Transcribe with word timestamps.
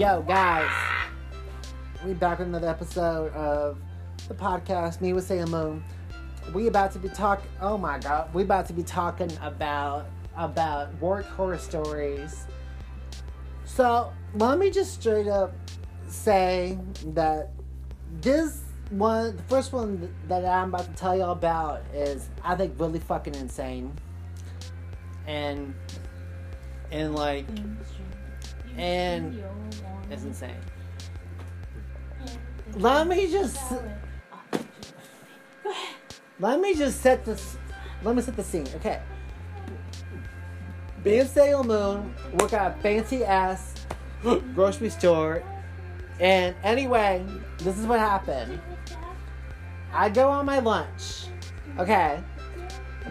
Yo, 0.00 0.22
guys, 0.22 0.70
we 2.06 2.14
back 2.14 2.38
with 2.38 2.48
another 2.48 2.70
episode 2.70 3.30
of 3.34 3.78
the 4.28 4.34
podcast. 4.34 5.02
Me 5.02 5.12
with 5.12 5.24
Sam 5.24 5.50
Moon. 5.50 5.84
We 6.54 6.68
about 6.68 6.92
to 6.92 6.98
be 6.98 7.10
talk. 7.10 7.42
Oh 7.60 7.76
my 7.76 7.98
god, 7.98 8.32
we 8.32 8.42
about 8.44 8.64
to 8.68 8.72
be 8.72 8.82
talking 8.82 9.30
about 9.42 10.06
about 10.38 10.98
work 11.02 11.26
horror 11.26 11.58
stories. 11.58 12.46
So 13.66 14.10
let 14.36 14.58
me 14.58 14.70
just 14.70 14.98
straight 15.02 15.28
up 15.28 15.52
say 16.08 16.78
that 17.08 17.50
this 18.22 18.62
one, 18.88 19.36
the 19.36 19.42
first 19.42 19.74
one 19.74 20.10
that 20.28 20.46
I'm 20.46 20.70
about 20.70 20.86
to 20.86 20.94
tell 20.94 21.14
y'all 21.14 21.32
about 21.32 21.82
is 21.92 22.30
I 22.42 22.54
think 22.54 22.72
really 22.80 23.00
fucking 23.00 23.34
insane, 23.34 23.92
and 25.26 25.74
and 26.90 27.14
like 27.14 27.44
and 28.76 29.42
it's 30.10 30.24
insane. 30.24 30.54
Mm. 32.22 32.82
Let 32.82 33.06
me 33.06 33.30
just 33.30 33.58
let 36.40 36.58
me 36.58 36.74
just 36.74 37.02
set 37.02 37.24
this. 37.24 37.58
Let 38.02 38.16
me 38.16 38.22
set 38.22 38.34
the 38.34 38.44
scene. 38.44 38.66
Okay. 38.76 39.00
And 41.04 41.28
Sailor 41.28 41.64
Moon 41.64 42.14
work 42.38 42.52
at 42.52 42.78
a 42.78 42.80
fancy 42.80 43.24
ass 43.24 43.74
grocery 44.54 44.90
store, 44.90 45.42
and 46.18 46.54
anyway, 46.62 47.24
this 47.58 47.78
is 47.78 47.86
what 47.86 47.98
happened. 47.98 48.60
I 49.92 50.08
go 50.08 50.30
on 50.30 50.46
my 50.46 50.60
lunch. 50.60 51.26
Okay. 51.78 52.22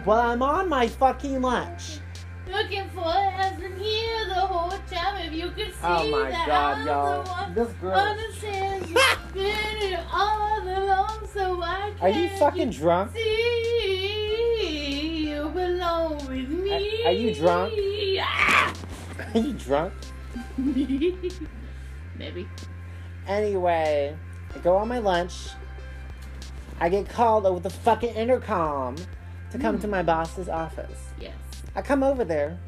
Well, 0.04 0.18
I'm 0.18 0.42
on 0.42 0.68
my 0.68 0.88
fucking 0.88 1.40
lunch. 1.40 1.99
Looking 2.48 2.88
for 2.90 3.00
it 3.00 3.30
has 3.32 3.58
been 3.60 3.76
here 3.76 4.28
the 4.28 4.34
whole 4.34 4.70
time. 4.70 5.26
If 5.26 5.32
you 5.32 5.50
could 5.50 5.72
oh 5.82 6.02
see 6.02 6.08
Oh 6.08 6.10
my 6.10 6.30
that 6.30 6.46
God, 6.46 6.78
I'm 6.78 6.86
y'all. 6.86 7.22
the 7.22 7.30
one 7.30 7.54
This 7.54 7.68
girl- 7.80 7.98
understands 7.98 8.90
you've 8.90 9.34
been 9.34 9.76
here 9.80 10.04
all 10.12 10.62
along, 10.62 11.28
so 11.32 11.62
I 11.62 11.92
Are 12.00 12.08
you 12.08 12.28
can't 12.28 12.38
fucking 12.38 12.70
drunk? 12.70 13.12
see 13.14 15.28
you 15.30 15.48
belong 15.50 16.16
with 16.26 16.48
me. 16.48 17.02
Are- 17.04 17.08
are 17.08 17.12
you 17.12 17.34
drunk? 17.34 17.72
Are 19.34 19.38
you 19.38 19.52
drunk? 19.52 19.92
Maybe. 22.16 22.48
Anyway, 23.26 24.16
I 24.54 24.58
go 24.58 24.76
on 24.76 24.88
my 24.88 24.98
lunch. 24.98 25.50
I 26.80 26.88
get 26.88 27.08
called 27.08 27.46
over 27.46 27.60
the 27.60 27.70
fucking 27.70 28.14
intercom 28.14 28.96
to 29.52 29.58
come 29.58 29.78
to 29.80 29.86
hmm. 29.86 29.90
my 29.92 30.02
boss's 30.02 30.48
office. 30.48 30.98
Yes. 31.20 31.34
I 31.74 31.82
come 31.82 32.02
over 32.02 32.24
there. 32.24 32.58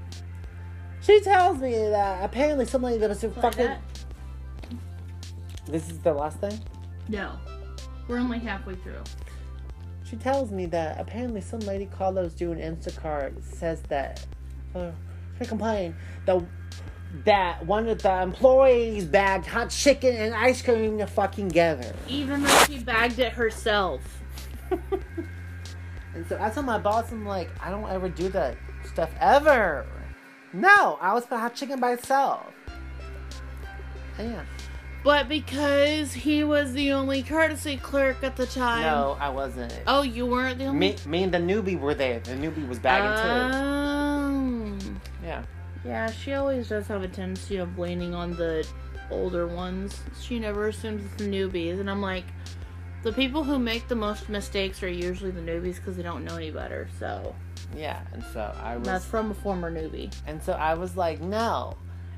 She 1.01 1.21
tells 1.21 1.59
me 1.59 1.73
that 1.75 2.25
apparently 2.25 2.65
somebody 2.65 2.99
that 2.99 3.09
was 3.09 3.23
Like 3.23 3.35
fucking. 3.35 3.67
that? 3.67 3.81
This 5.67 5.91
is 5.91 5.99
the 5.99 6.13
last 6.13 6.39
thing. 6.39 6.59
No. 7.09 7.39
We're 8.09 8.19
only 8.19 8.39
halfway 8.39 8.75
through. 8.77 9.03
She 10.05 10.17
tells 10.17 10.51
me 10.51 10.67
that 10.67 11.01
apparently 11.01 11.41
some 11.41 11.61
lady 11.61 11.87
called 11.87 12.19
us 12.19 12.35
doing 12.35 12.59
Instacart 12.59 13.43
says 13.43 13.83
that 13.89 14.25
uh, 14.75 14.91
she 15.39 15.47
complained 15.47 15.95
that 16.27 16.43
that 17.25 17.65
one 17.67 17.89
of 17.89 18.01
the 18.03 18.23
employees 18.23 19.05
bagged 19.05 19.47
hot 19.47 19.69
chicken 19.71 20.15
and 20.17 20.35
ice 20.35 20.63
cream 20.63 20.99
together. 20.99 21.95
Even 22.09 22.43
though 22.43 22.65
she 22.65 22.79
bagged 22.79 23.19
it 23.19 23.33
herself. 23.33 24.01
And 26.15 26.27
so 26.27 26.37
I 26.41 26.51
told 26.51 26.67
my 26.67 26.77
boss, 26.79 27.11
I'm 27.11 27.25
like, 27.25 27.49
I 27.59 27.71
don't 27.71 27.89
ever 27.89 28.09
do 28.09 28.29
that 28.31 28.57
stuff 28.93 29.11
ever. 29.21 29.87
No, 30.53 30.99
I 31.01 31.15
was 31.15 31.25
hot 31.25 31.55
chicken 31.55 31.81
by 31.81 31.93
itself. 31.93 32.47
And 34.19 34.31
yeah. 34.33 34.43
But 35.05 35.29
because 35.29 36.13
he 36.13 36.45
was 36.45 36.73
the 36.75 36.93
only 36.93 37.23
courtesy 37.25 37.77
clerk 37.77 38.23
at 38.23 38.37
the 38.37 38.47
time. 38.47 38.83
No, 38.83 39.17
I 39.19 39.31
wasn't. 39.31 39.81
Oh, 39.87 40.03
you 40.03 40.27
weren't 40.27 40.59
the 40.59 40.67
only. 40.67 40.79
Me, 40.79 40.97
me 41.07 41.23
and 41.25 41.35
the 41.35 41.39
newbie 41.39 41.79
were 41.79 41.95
there. 41.95 42.21
The 42.21 42.33
newbie 42.35 42.69
was 42.69 42.79
bagging 42.79 43.11
Um, 43.27 44.79
too. 44.79 44.95
Yeah. 45.25 45.43
yeah, 45.85 46.09
she 46.11 46.35
always 46.35 46.69
does 46.69 46.87
have 46.87 47.03
a 47.03 47.09
tendency 47.09 47.57
of 47.57 47.79
leaning 47.79 48.15
on 48.15 48.37
the 48.37 48.65
older 49.11 49.49
ones. 49.49 50.01
She 50.21 50.39
never 50.39 50.69
assumes 50.69 51.05
it's 51.05 51.15
the 51.17 51.25
newbies, 51.29 51.81
and 51.81 51.91
I'm 51.91 52.01
like, 52.01 52.25
the 53.03 53.13
people 53.13 53.43
who 53.43 53.59
make 53.59 53.89
the 53.89 53.97
most 53.97 54.29
mistakes 54.29 54.83
are 54.83 54.89
usually 54.89 55.31
the 55.31 55.41
newbies 55.41 55.77
because 55.77 55.97
they 55.97 56.03
don't 56.03 56.25
know 56.25 56.37
any 56.37 56.51
better. 56.51 56.89
So 56.99 57.35
Yeah. 57.77 58.01
And 58.13 58.23
so 58.33 58.55
I 58.63 58.77
was. 58.77 58.87
that's 58.87 59.05
from 59.05 59.31
a 59.31 59.35
former 59.35 59.71
newbie. 59.73 60.15
And 60.27 60.43
so 60.43 60.53
I 60.53 60.75
was 60.75 60.97
like, 60.97 61.21
no. 61.21 61.77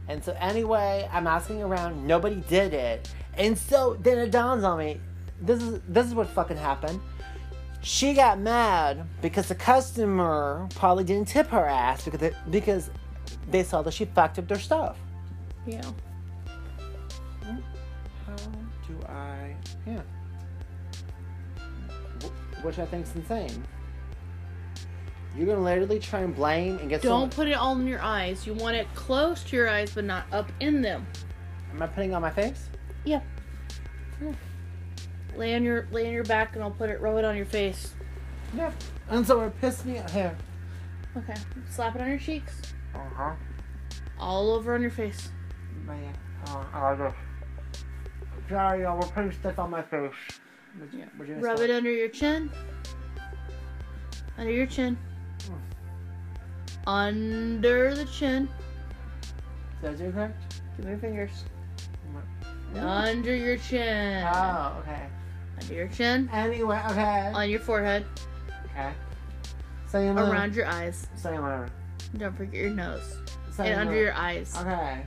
And 0.09 0.23
so 0.23 0.37
anyway, 0.39 1.09
I'm 1.13 1.27
asking 1.27 1.63
around, 1.63 2.07
nobody 2.07 2.37
did 2.49 2.75
it. 2.75 3.11
And 3.39 3.57
so 3.57 3.97
then 4.01 4.19
it 4.19 4.31
dawns 4.31 4.63
on 4.65 4.79
me, 4.79 5.01
this 5.41 5.63
is 5.63 5.81
this 5.89 6.07
is 6.07 6.15
what 6.15 6.29
fucking 6.29 6.57
happened. 6.57 7.01
She 7.83 8.15
got 8.15 8.39
mad 8.39 9.07
because 9.21 9.49
the 9.49 9.55
customer 9.55 10.67
probably 10.75 11.05
didn't 11.05 11.29
tip 11.29 11.49
her 11.49 11.67
ass 11.67 12.05
because 12.05 12.23
it, 12.23 12.35
because 12.51 12.91
they 13.51 13.63
saw 13.63 13.83
that 13.83 13.93
she 13.93 14.05
fucked 14.07 14.39
up 14.39 14.49
their 14.49 14.59
stuff. 14.59 14.97
Yeah. 15.67 15.83
How 18.27 18.37
do 18.89 19.07
I? 19.07 19.55
Yeah. 19.87 20.01
Wh- 22.65 22.67
Which 22.67 22.79
I 22.79 22.87
think 22.87 23.07
is 23.07 23.15
insane. 23.15 23.65
You're 25.37 25.47
gonna 25.47 25.61
literally 25.63 25.99
try 25.99 26.21
and 26.21 26.35
blame 26.35 26.79
and 26.79 26.89
get 26.89 27.03
Don't 27.03 27.11
someone. 27.11 27.31
put 27.31 27.49
it 27.49 27.55
all 27.55 27.75
in 27.77 27.87
your 27.87 28.01
eyes. 28.01 28.47
You 28.47 28.55
want 28.55 28.77
it 28.77 28.87
close 28.95 29.43
to 29.45 29.57
your 29.57 29.69
eyes, 29.69 29.93
but 29.95 30.05
not 30.05 30.27
up 30.33 30.51
in 30.61 30.81
them. 30.81 31.07
Am 31.73 31.83
I 31.83 31.87
putting 31.89 32.13
it 32.13 32.15
on 32.15 32.23
my 32.23 32.31
face? 32.31 32.69
Yeah. 33.05 33.21
Lay 35.37 35.57
on 35.57 35.65
your 35.65 35.89
lay 35.91 36.07
on 36.07 36.13
your 36.13 36.23
back, 36.25 36.55
and 36.55 36.63
I'll 36.63 36.71
put 36.71 36.89
it 36.91 37.01
rub 37.01 37.17
it 37.19 37.25
on 37.25 37.37
your 37.37 37.47
face. 37.47 37.95
Yeah. 38.57 38.71
And 39.11 39.27
so 39.27 39.41
it 39.43 39.61
pissed 39.61 39.85
me 39.85 39.99
out 39.99 40.11
here. 40.11 40.37
Okay. 41.17 41.35
Slap 41.71 41.97
it 41.97 42.01
on 42.03 42.09
your 42.09 42.19
cheeks. 42.19 42.61
Uh 42.95 42.99
huh. 43.17 43.33
All 44.21 44.53
over 44.53 44.75
on 44.77 44.81
your 44.83 44.93
face. 44.93 45.31
Man, 45.85 46.15
uh, 46.49 46.65
I 46.73 46.95
just. 46.97 47.17
Sorry, 48.49 48.83
y'all, 48.83 49.01
we're 49.01 49.09
putting 49.09 49.33
stuff 49.33 49.59
on 49.59 49.71
my 49.71 49.83
face. 49.83 50.13
Would 50.81 50.93
you- 50.93 50.99
Yeah. 51.01 51.05
would 51.19 51.29
you 51.29 51.35
Rub 51.37 51.61
it 51.61 51.71
under 51.71 51.91
your 51.91 52.09
chin. 52.09 52.51
Under 54.37 54.51
your 54.53 54.67
chin. 54.67 54.97
Under 56.87 57.95
the 57.95 58.05
chin. 58.07 58.49
Did 59.81 59.91
I 59.91 59.95
do 59.95 60.05
it 60.05 60.13
correct? 60.13 60.61
Give 60.77 60.85
me 60.87 60.91
your 60.93 61.01
fingers. 61.01 61.45
Under 62.77 63.35
your 63.35 63.57
chin. 63.57 64.25
Oh, 64.27 64.77
okay. 64.81 65.07
Under 65.61 65.75
your 65.75 65.89
chin. 65.89 66.29
Anyway, 66.33 66.83
okay. 66.91 67.31
On 67.35 67.49
your 67.49 67.61
forehead. 67.61 68.05
Okay. 68.67 68.93
Same 69.87 70.19
Around 70.19 70.57
your 70.57 70.67
eyes. 70.67 71.07
Same 71.15 71.41
letter. 71.41 71.69
Don't 72.19 72.37
forget 72.37 72.55
your 72.55 72.71
nose. 72.71 73.19
Same 73.53 73.67
And 73.67 73.81
under 73.83 73.97
your 73.97 74.13
eyes. 74.15 74.55
Okay. 74.59 75.07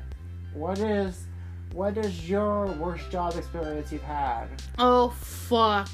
What 0.53 0.79
is. 0.79 1.26
What 1.77 1.95
is 1.95 2.27
your 2.27 2.65
worst 2.65 3.11
job 3.11 3.35
experience 3.35 3.91
you've 3.91 4.01
had? 4.01 4.47
Oh 4.79 5.09
fuck. 5.09 5.91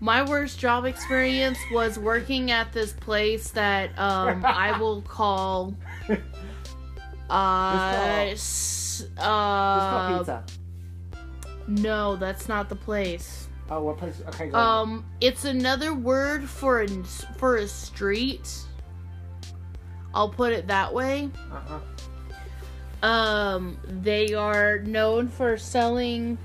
My 0.00 0.28
worst 0.28 0.58
job 0.58 0.84
experience 0.84 1.58
was 1.70 1.96
working 1.96 2.50
at 2.50 2.72
this 2.72 2.92
place 2.92 3.50
that 3.52 3.96
um 3.96 4.44
I 4.44 4.76
will 4.80 5.02
call 5.02 5.76
uh 7.30 8.26
s- 8.32 9.06
uh 9.16 9.90
called 9.90 10.18
pizza. 10.18 10.44
no, 11.68 12.16
that's 12.16 12.48
not 12.48 12.68
the 12.68 12.74
place. 12.74 13.46
Oh, 13.70 13.84
what 13.84 13.96
place? 13.96 14.20
Okay, 14.30 14.48
go. 14.48 14.58
on. 14.58 14.88
Um 14.90 15.04
it's 15.20 15.44
another 15.44 15.94
word 15.94 16.48
for 16.48 16.80
a 16.82 16.88
for 17.38 17.58
a 17.58 17.68
street. 17.68 18.50
I'll 20.12 20.30
put 20.30 20.52
it 20.52 20.66
that 20.66 20.92
way. 20.92 21.30
Uh-huh. 21.52 21.78
Um, 23.02 23.78
they 23.84 24.34
are 24.34 24.80
known 24.80 25.28
for 25.28 25.56
selling. 25.56 26.38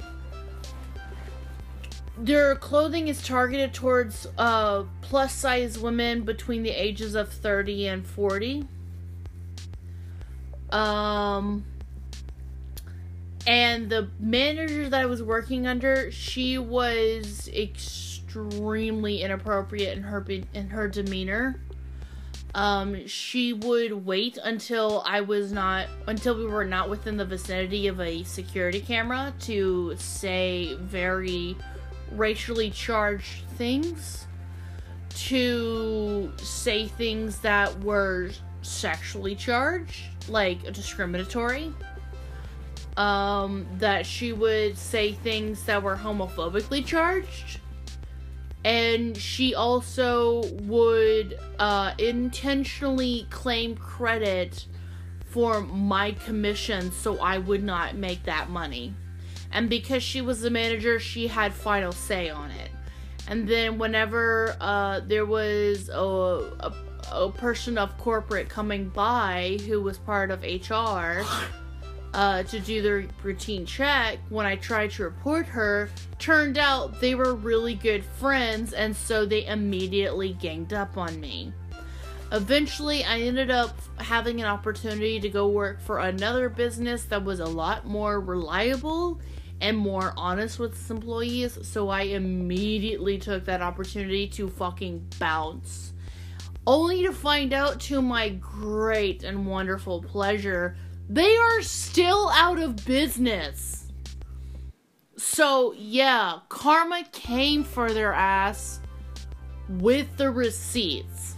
Their 2.18 2.56
clothing 2.56 3.10
is 3.10 3.22
targeted 3.22 3.74
towards 3.74 4.28
uh, 4.38 4.84
plus 5.02 5.34
size 5.34 5.78
women 5.78 6.22
between 6.22 6.64
the 6.64 6.70
ages 6.70 7.14
of 7.14 7.30
30 7.30 7.88
and 7.88 8.08
40. 8.08 8.68
Um, 10.72 11.66
and 13.46 13.90
the 13.90 14.10
manager 14.20 14.90
that 14.90 15.02
I 15.02 15.06
was 15.06 15.22
working 15.22 15.68
under, 15.68 16.10
she 16.12 16.58
was 16.58 17.50
extremely 17.50 19.22
inappropriate 19.22 19.98
in 19.98 20.04
her 20.04 20.26
in 20.54 20.70
her 20.70 20.88
demeanor. 20.88 21.60
Um, 22.56 23.06
she 23.08 23.54
would 23.54 24.06
wait 24.06 24.38
until 24.42 25.04
I 25.06 25.22
was 25.22 25.52
not 25.52 25.88
until 26.08 26.38
we 26.38 26.46
were 26.48 26.66
not 26.66 26.90
within 26.90 27.18
the 27.18 27.26
vicinity 27.26 27.88
of 27.88 28.00
a 28.00 28.24
security 28.24 28.80
camera 28.82 29.34
to 29.42 29.96
say 29.98 30.76
very 30.80 31.58
racially 32.12 32.72
charged 32.72 33.44
things, 33.58 34.28
to 35.28 36.32
say 36.38 36.88
things 36.88 37.40
that 37.42 37.78
were 37.84 38.32
sexually 38.62 39.36
charged, 39.36 40.02
like 40.30 40.64
discriminatory. 40.74 41.74
um, 42.98 43.68
that 43.80 44.06
she 44.06 44.34
would 44.34 44.78
say 44.78 45.12
things 45.14 45.66
that 45.66 45.84
were 45.84 45.98
homophobically 45.98 46.86
charged. 46.86 47.60
And 48.66 49.16
she 49.16 49.54
also 49.54 50.42
would 50.64 51.38
uh, 51.60 51.94
intentionally 52.00 53.28
claim 53.30 53.76
credit 53.76 54.66
for 55.24 55.62
my 55.62 56.14
commission 56.14 56.92
so 56.92 57.20
I 57.20 57.38
would 57.38 57.64
not 57.64 57.96
make 57.96 58.24
that 58.24 58.50
money. 58.50 58.96
And 59.52 59.70
because 59.70 60.02
she 60.02 60.20
was 60.20 60.42
the 60.42 60.50
manager, 60.50 61.00
she 61.00 61.28
had 61.28 61.54
final 61.54 61.92
say 61.92 62.32
on 62.32 62.50
it. 62.50 62.72
And 63.28 63.48
then 63.48 63.78
whenever 63.78 64.58
uh, 64.60 65.02
there 65.06 65.28
was 65.28 65.90
a, 65.90 65.96
a, 66.00 66.74
a 67.12 67.32
person 67.32 67.78
of 67.78 67.96
corporate 68.00 68.50
coming 68.50 68.90
by 68.90 69.60
who 69.68 69.80
was 69.80 70.00
part 70.00 70.32
of 70.32 70.42
HR 70.42 71.24
uh, 72.16 72.44
to 72.44 72.62
do 72.62 72.82
their 72.82 73.06
routine 73.24 73.66
check, 73.66 74.20
when 74.30 74.46
I 74.46 74.56
tried 74.56 74.92
to 74.92 75.04
report 75.04 75.46
her, 75.48 75.90
turned 76.18 76.58
out 76.58 77.02
they 77.02 77.14
were 77.14 77.36
really 77.36 77.76
good 77.76 78.06
friends, 78.06 78.72
and 78.72 78.96
so 78.96 79.26
they 79.26 79.46
immediately 79.46 80.32
ganged 80.32 80.72
up 80.72 80.98
on 80.98 81.20
me. 81.20 81.52
Eventually, 82.32 83.04
I 83.04 83.20
ended 83.20 83.52
up 83.52 83.78
having 84.00 84.40
an 84.40 84.48
opportunity 84.48 85.20
to 85.20 85.30
go 85.30 85.50
work 85.50 85.82
for 85.82 86.00
another 86.00 86.48
business 86.48 87.04
that 87.06 87.24
was 87.24 87.42
a 87.42 87.46
lot 87.46 87.86
more 87.86 88.22
reliable 88.22 89.20
and 89.60 89.78
more 89.78 90.14
honest 90.16 90.58
with 90.58 90.72
its 90.72 90.90
employees, 90.90 91.60
so 91.64 91.90
I 91.90 92.04
immediately 92.04 93.18
took 93.18 93.44
that 93.46 93.62
opportunity 93.62 94.26
to 94.30 94.48
fucking 94.48 95.06
bounce. 95.20 95.92
Only 96.66 97.04
to 97.04 97.12
find 97.12 97.52
out, 97.52 97.82
to 97.82 98.02
my 98.02 98.30
great 98.30 99.24
and 99.24 99.46
wonderful 99.46 100.02
pleasure, 100.02 100.78
they 101.10 101.38
are 101.38 101.62
still 101.62 102.30
out 102.30 102.60
of 102.60 102.86
business. 102.86 103.88
So, 105.18 105.74
yeah, 105.78 106.40
karma 106.50 107.04
came 107.12 107.64
for 107.64 107.92
their 107.92 108.14
ass 108.14 108.80
with 109.70 110.18
the 110.18 110.30
receipts. 110.30 111.36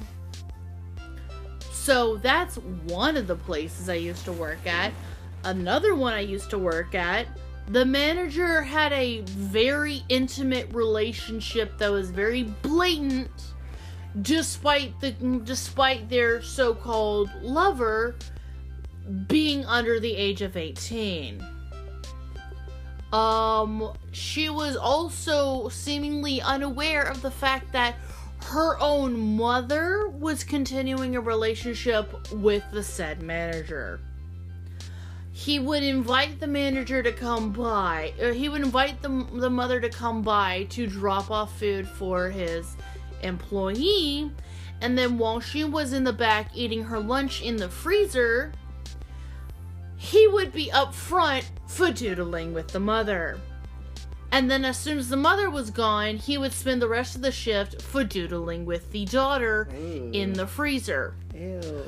So, 1.72 2.18
that's 2.18 2.58
one 2.58 3.18
of 3.18 3.28
the 3.28 3.36
places 3.36 3.90
I 3.90 3.96
used 3.96 4.26
to 4.26 4.32
work 4.34 4.66
at. 4.66 4.92
Another 5.44 5.96
one 5.96 6.14
I 6.14 6.22
used 6.22 6.50
to 6.50 6.58
work 6.58 6.96
at, 6.96 7.28
the 7.70 7.86
manager 7.86 8.62
had 8.62 8.94
a 8.94 9.22
very 9.22 10.04
intimate 10.10 10.74
relationship 10.74 11.78
that 11.78 11.92
was 11.92 12.12
very 12.12 12.44
blatant 12.44 13.30
despite 14.22 15.00
the 15.00 15.12
despite 15.44 16.10
their 16.10 16.42
so-called 16.42 17.30
lover 17.42 18.16
being 19.28 19.66
under 19.66 20.00
the 20.00 20.16
age 20.16 20.42
of 20.42 20.58
18. 20.58 21.46
Um, 23.14 23.94
she 24.12 24.50
was 24.50 24.76
also 24.76 25.70
seemingly 25.70 26.42
unaware 26.42 27.04
of 27.04 27.22
the 27.22 27.32
fact 27.32 27.72
that 27.72 27.96
her 28.44 28.78
own 28.80 29.36
mother 29.38 30.08
was 30.10 30.44
continuing 30.44 31.16
a 31.16 31.22
relationship 31.22 32.32
with 32.32 32.64
the 32.72 32.84
said 32.84 33.22
manager. 33.22 34.00
He 35.32 35.60
would 35.60 35.84
invite 35.84 36.40
the 36.40 36.48
manager 36.48 37.04
to 37.04 37.12
come 37.12 37.52
by, 37.52 38.14
or 38.20 38.34
he 38.34 38.50
would 38.50 38.62
invite 38.62 39.02
the, 39.02 39.28
the 39.34 39.50
mother 39.50 39.80
to 39.80 39.90
come 39.90 40.22
by 40.22 40.66
to 40.72 40.88
drop 40.88 41.30
off 41.30 41.58
food 41.60 41.88
for 41.88 42.30
his 42.30 42.76
employee, 43.22 44.32
and 44.82 44.98
then 44.98 45.18
while 45.18 45.40
she 45.40 45.64
was 45.64 45.94
in 45.94 46.04
the 46.04 46.14
back 46.14 46.50
eating 46.56 46.84
her 46.84 47.00
lunch 47.00 47.42
in 47.42 47.58
the 47.58 47.70
freezer, 47.70 48.52
he 49.98 50.28
would 50.28 50.54
be 50.54 50.72
up 50.72 50.94
front 50.94 51.50
for 51.66 51.92
doodling 51.92 52.54
with 52.54 52.70
the 52.70 52.80
mother. 52.80 53.40
And 54.32 54.52
then, 54.52 54.66
as 54.66 54.78
soon 54.78 54.98
as 54.98 55.10
the 55.10 55.18
mother 55.18 55.50
was 55.50 55.72
gone, 55.72 56.18
he 56.18 56.38
would 56.38 56.54
spend 56.54 56.82
the 56.82 56.88
rest 56.88 57.16
of 57.16 57.22
the 57.22 57.32
shift 57.32 57.82
for 57.82 58.04
doodling 58.04 58.66
with 58.66 58.92
the 58.92 59.06
daughter 59.06 59.70
Ew. 59.74 60.12
in 60.14 60.34
the 60.34 60.46
freezer. 60.46 61.16
Ew. 61.34 61.84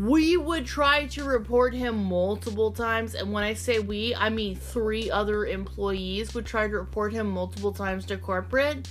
We 0.00 0.36
would 0.36 0.66
try 0.66 1.06
to 1.06 1.24
report 1.24 1.72
him 1.74 2.04
multiple 2.04 2.72
times, 2.72 3.14
and 3.14 3.32
when 3.32 3.44
I 3.44 3.54
say 3.54 3.78
we, 3.78 4.14
I 4.14 4.28
mean 4.28 4.56
three 4.56 5.10
other 5.10 5.46
employees 5.46 6.34
would 6.34 6.46
try 6.46 6.66
to 6.66 6.78
report 6.78 7.12
him 7.12 7.28
multiple 7.28 7.72
times 7.72 8.04
to 8.06 8.18
corporate. 8.18 8.88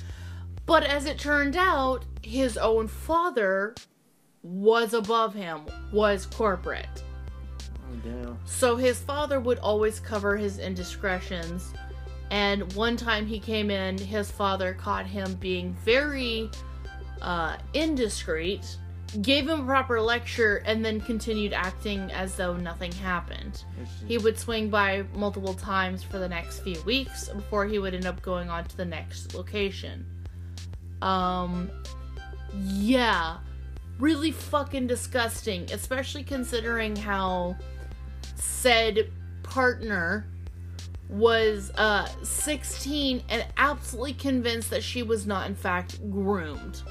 But 0.65 0.83
as 0.83 1.05
it 1.05 1.19
turned 1.19 1.55
out, 1.55 2.05
his 2.21 2.57
own 2.57 2.87
father 2.87 3.75
was 4.41 4.93
above 4.93 5.33
him, 5.33 5.61
was 5.91 6.25
corporate. 6.25 7.03
Oh. 8.05 8.37
So 8.45 8.75
his 8.75 8.99
father 8.99 9.39
would 9.39 9.59
always 9.59 9.99
cover 9.99 10.37
his 10.37 10.59
indiscretions. 10.59 11.73
And 12.29 12.71
one 12.73 12.97
time 12.97 13.25
he 13.25 13.39
came 13.39 13.71
in, 13.71 13.97
his 13.97 14.29
father 14.29 14.73
caught 14.73 15.05
him 15.05 15.35
being 15.35 15.73
very 15.85 16.49
uh, 17.21 17.57
indiscreet, 17.73 18.77
gave 19.21 19.47
him 19.47 19.61
a 19.61 19.65
proper 19.65 20.01
lecture, 20.01 20.61
and 20.65 20.83
then 20.83 20.99
continued 20.99 21.53
acting 21.53 22.11
as 22.11 22.35
though 22.35 22.57
nothing 22.57 22.91
happened. 22.91 23.63
He 24.05 24.17
would 24.17 24.37
swing 24.37 24.69
by 24.69 25.03
multiple 25.15 25.53
times 25.53 26.03
for 26.03 26.19
the 26.19 26.27
next 26.27 26.59
few 26.59 26.81
weeks 26.81 27.29
before 27.29 27.65
he 27.65 27.79
would 27.79 27.93
end 27.93 28.05
up 28.05 28.21
going 28.21 28.49
on 28.49 28.65
to 28.65 28.77
the 28.77 28.85
next 28.85 29.33
location. 29.33 30.05
Um, 31.01 31.71
yeah, 32.53 33.37
really 33.99 34.31
fucking 34.31 34.87
disgusting, 34.87 35.71
especially 35.71 36.23
considering 36.23 36.95
how 36.95 37.55
said 38.37 39.11
partner 39.43 40.25
was 41.09 41.71
uh 41.75 42.05
16 42.23 43.23
and 43.29 43.45
absolutely 43.57 44.13
convinced 44.13 44.69
that 44.69 44.83
she 44.83 45.03
was 45.03 45.25
not 45.25 45.47
in 45.47 45.55
fact 45.55 45.99
groomed 46.11 46.81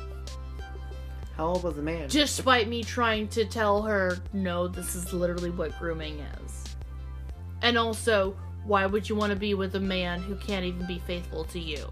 How 1.37 1.49
old 1.49 1.63
was 1.65 1.77
the 1.77 1.83
man? 1.83 2.09
despite 2.09 2.67
me 2.69 2.83
trying 2.83 3.29
to 3.29 3.45
tell 3.45 3.83
her 3.83 4.19
no 4.33 4.69
this 4.69 4.95
is 4.95 5.13
literally 5.13 5.51
what 5.51 5.79
grooming 5.79 6.21
is 6.45 6.65
and 7.63 7.77
also 7.77 8.35
why 8.65 8.87
would 8.87 9.09
you 9.09 9.15
want 9.15 9.31
to 9.31 9.37
be 9.39 9.53
with 9.55 9.75
a 9.77 9.81
man 9.81 10.21
who 10.23 10.35
can't 10.37 10.65
even 10.65 10.87
be 10.87 10.99
faithful 11.01 11.45
to 11.45 11.61
you 11.61 11.87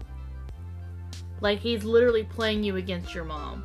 like 1.41 1.59
he's 1.59 1.83
literally 1.83 2.23
playing 2.23 2.63
you 2.63 2.77
against 2.77 3.13
your 3.13 3.23
mom 3.23 3.63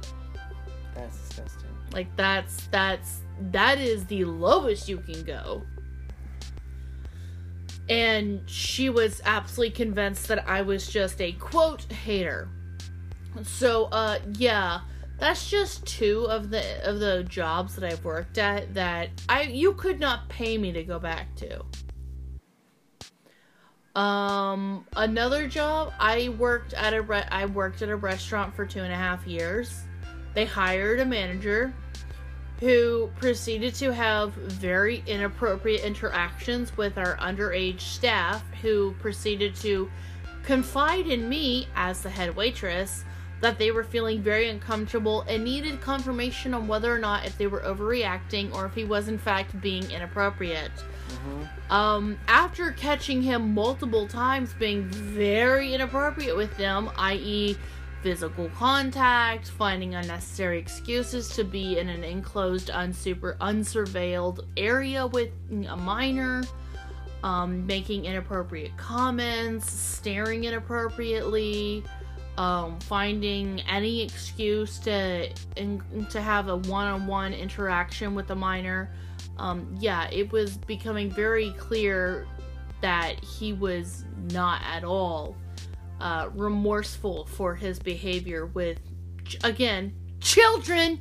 That's 0.94 1.16
disgusting. 1.28 1.70
like 1.94 2.14
that's 2.14 2.66
that's 2.66 3.22
that 3.52 3.78
is 3.78 4.04
the 4.04 4.26
lowest 4.26 4.86
you 4.86 4.98
can 4.98 5.22
go. 5.24 5.62
And 7.90 8.48
she 8.48 8.88
was 8.88 9.20
absolutely 9.24 9.74
convinced 9.74 10.28
that 10.28 10.48
I 10.48 10.62
was 10.62 10.88
just 10.88 11.20
a 11.20 11.32
quote 11.32 11.82
hater. 11.92 12.48
So 13.42 13.84
uh 13.92 14.20
yeah, 14.38 14.80
that's 15.18 15.50
just 15.50 15.84
two 15.86 16.26
of 16.30 16.50
the 16.50 16.88
of 16.88 17.00
the 17.00 17.24
jobs 17.24 17.74
that 17.74 17.84
I've 17.84 18.04
worked 18.04 18.38
at 18.38 18.72
that 18.74 19.10
I 19.28 19.42
you 19.42 19.74
could 19.74 20.00
not 20.00 20.28
pay 20.28 20.56
me 20.56 20.72
to 20.72 20.82
go 20.82 20.98
back 20.98 21.34
to. 21.36 21.64
Um, 24.00 24.86
another 24.94 25.48
job 25.48 25.92
I 25.98 26.28
worked 26.38 26.74
at 26.74 26.94
a 26.94 27.02
re- 27.02 27.26
I 27.30 27.46
worked 27.46 27.82
at 27.82 27.88
a 27.88 27.96
restaurant 27.96 28.54
for 28.54 28.64
two 28.64 28.80
and 28.80 28.92
a 28.92 28.96
half 28.96 29.26
years. 29.26 29.82
They 30.32 30.44
hired 30.44 31.00
a 31.00 31.04
manager 31.04 31.74
who 32.60 33.10
proceeded 33.16 33.74
to 33.74 33.92
have 33.92 34.32
very 34.34 35.02
inappropriate 35.06 35.82
interactions 35.82 36.76
with 36.76 36.98
our 36.98 37.16
underage 37.16 37.80
staff, 37.80 38.44
who 38.60 38.94
proceeded 39.00 39.56
to 39.56 39.90
confide 40.42 41.06
in 41.06 41.28
me 41.28 41.66
as 41.74 42.02
the 42.02 42.10
head 42.10 42.36
waitress 42.36 43.04
that 43.40 43.58
they 43.58 43.70
were 43.70 43.84
feeling 43.84 44.22
very 44.22 44.48
uncomfortable 44.48 45.22
and 45.22 45.42
needed 45.42 45.80
confirmation 45.80 46.52
on 46.52 46.68
whether 46.68 46.94
or 46.94 46.98
not 46.98 47.24
if 47.24 47.38
they 47.38 47.46
were 47.46 47.60
overreacting 47.60 48.54
or 48.54 48.66
if 48.66 48.74
he 48.74 48.84
was 48.84 49.08
in 49.08 49.18
fact 49.18 49.58
being 49.62 49.90
inappropriate. 49.90 50.70
Um, 51.70 52.18
after 52.28 52.72
catching 52.72 53.22
him 53.22 53.54
multiple 53.54 54.06
times 54.06 54.52
being 54.58 54.84
very 54.84 55.72
inappropriate 55.72 56.36
with 56.36 56.54
them, 56.56 56.90
i.e., 56.96 57.56
physical 58.02 58.48
contact, 58.50 59.48
finding 59.48 59.94
unnecessary 59.94 60.58
excuses 60.58 61.28
to 61.30 61.44
be 61.44 61.78
in 61.78 61.88
an 61.88 62.04
enclosed, 62.04 62.68
unsuper, 62.68 63.36
unsurveilled 63.38 64.46
area 64.56 65.06
with 65.06 65.30
a 65.68 65.76
minor, 65.76 66.42
um, 67.22 67.66
making 67.66 68.06
inappropriate 68.06 68.76
comments, 68.76 69.70
staring 69.70 70.44
inappropriately, 70.44 71.84
um, 72.38 72.78
finding 72.80 73.60
any 73.62 74.02
excuse 74.02 74.78
to 74.78 75.28
in, 75.56 75.82
to 76.08 76.20
have 76.20 76.48
a 76.48 76.56
one-on-one 76.56 77.34
interaction 77.34 78.14
with 78.14 78.30
a 78.30 78.34
minor. 78.34 78.90
Um, 79.38 79.74
yeah, 79.78 80.08
it 80.10 80.32
was 80.32 80.56
becoming 80.56 81.10
very 81.10 81.52
clear 81.52 82.26
that 82.80 83.22
he 83.22 83.52
was 83.52 84.04
not 84.32 84.62
at 84.64 84.84
all 84.84 85.36
uh, 86.00 86.30
remorseful 86.34 87.26
for 87.26 87.54
his 87.54 87.78
behavior 87.78 88.46
with, 88.46 88.78
again, 89.44 89.94
children 90.20 91.00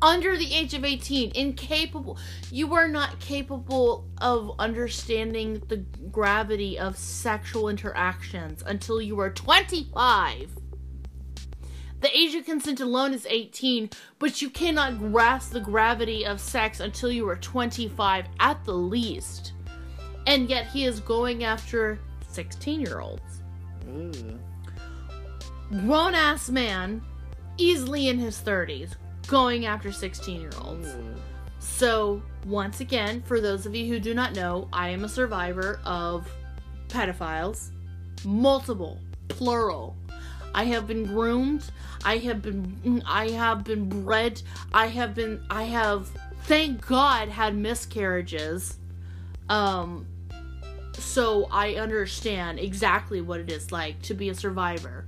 under 0.00 0.36
the 0.36 0.52
age 0.52 0.74
of 0.74 0.84
18 0.84 1.30
incapable 1.36 2.18
you 2.50 2.74
are 2.74 2.88
not 2.88 3.20
capable 3.20 4.04
of 4.18 4.52
understanding 4.58 5.62
the 5.68 5.76
gravity 6.10 6.76
of 6.76 6.96
sexual 6.96 7.68
interactions 7.68 8.64
until 8.66 9.00
you 9.00 9.20
are 9.20 9.30
25 9.30 10.56
the 12.02 12.18
age 12.18 12.34
of 12.34 12.44
consent 12.44 12.80
alone 12.80 13.14
is 13.14 13.26
18 13.30 13.90
but 14.18 14.42
you 14.42 14.50
cannot 14.50 14.98
grasp 14.98 15.52
the 15.52 15.60
gravity 15.60 16.26
of 16.26 16.40
sex 16.40 16.80
until 16.80 17.12
you 17.12 17.28
are 17.28 17.36
25 17.36 18.26
at 18.40 18.64
the 18.64 18.74
least. 18.74 19.52
And 20.26 20.50
yet 20.50 20.66
he 20.66 20.84
is 20.84 20.98
going 20.98 21.44
after 21.44 22.00
16 22.28 22.80
year 22.80 22.98
olds 22.98 23.41
Ooh. 23.94 24.38
grown 25.70 26.14
ass 26.14 26.50
man 26.50 27.02
easily 27.58 28.08
in 28.08 28.18
his 28.18 28.38
30s 28.38 28.96
going 29.26 29.66
after 29.66 29.92
16 29.92 30.40
year 30.40 30.50
olds 30.60 30.88
Ooh. 30.88 31.14
So, 31.62 32.20
once 32.44 32.80
again, 32.80 33.22
for 33.22 33.40
those 33.40 33.66
of 33.66 33.74
you 33.74 33.86
who 33.86 34.00
do 34.00 34.14
not 34.14 34.34
know, 34.34 34.68
I 34.72 34.88
am 34.88 35.04
a 35.04 35.08
survivor 35.08 35.78
of 35.84 36.28
pedophiles. 36.88 37.70
Multiple, 38.24 38.98
plural. 39.28 39.96
I 40.54 40.64
have 40.64 40.88
been 40.88 41.06
groomed. 41.06 41.64
I 42.04 42.18
have 42.18 42.42
been 42.42 43.02
I 43.06 43.30
have 43.30 43.62
been 43.62 43.88
bred. 43.88 44.42
I 44.72 44.88
have 44.88 45.14
been 45.14 45.40
I 45.48 45.62
have 45.64 46.08
thank 46.42 46.84
God 46.84 47.28
had 47.28 47.56
miscarriages. 47.56 48.76
Um 49.48 50.04
so 50.98 51.48
I 51.50 51.74
understand 51.74 52.58
exactly 52.58 53.20
what 53.20 53.40
it 53.40 53.50
is 53.50 53.72
like 53.72 54.00
to 54.02 54.14
be 54.14 54.28
a 54.28 54.34
survivor. 54.34 55.06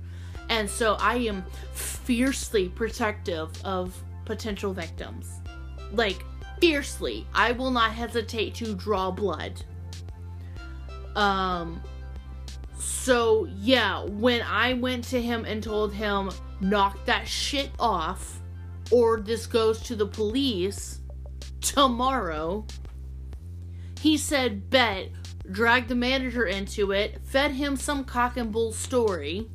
And 0.49 0.69
so 0.69 0.95
I 0.99 1.15
am 1.15 1.43
fiercely 1.73 2.69
protective 2.69 3.49
of 3.63 3.95
potential 4.25 4.73
victims. 4.73 5.41
Like 5.93 6.23
fiercely. 6.59 7.27
I 7.33 7.51
will 7.51 7.71
not 7.71 7.91
hesitate 7.91 8.55
to 8.55 8.75
draw 8.75 9.11
blood. 9.11 9.61
Um 11.15 11.81
so 12.77 13.47
yeah, 13.59 14.03
when 14.03 14.41
I 14.41 14.73
went 14.73 15.03
to 15.05 15.21
him 15.21 15.45
and 15.45 15.63
told 15.63 15.93
him 15.93 16.31
knock 16.59 17.05
that 17.05 17.27
shit 17.27 17.71
off 17.79 18.39
or 18.91 19.19
this 19.19 19.47
goes 19.47 19.81
to 19.83 19.95
the 19.95 20.05
police 20.05 20.99
tomorrow, 21.61 22.65
he 23.99 24.17
said 24.17 24.69
bet 24.69 25.09
dragged 25.51 25.89
the 25.89 25.95
manager 25.95 26.45
into 26.45 26.91
it, 26.91 27.21
fed 27.23 27.51
him 27.51 27.75
some 27.75 28.03
cock 28.03 28.37
and 28.37 28.51
bull 28.51 28.71
story 28.71 29.49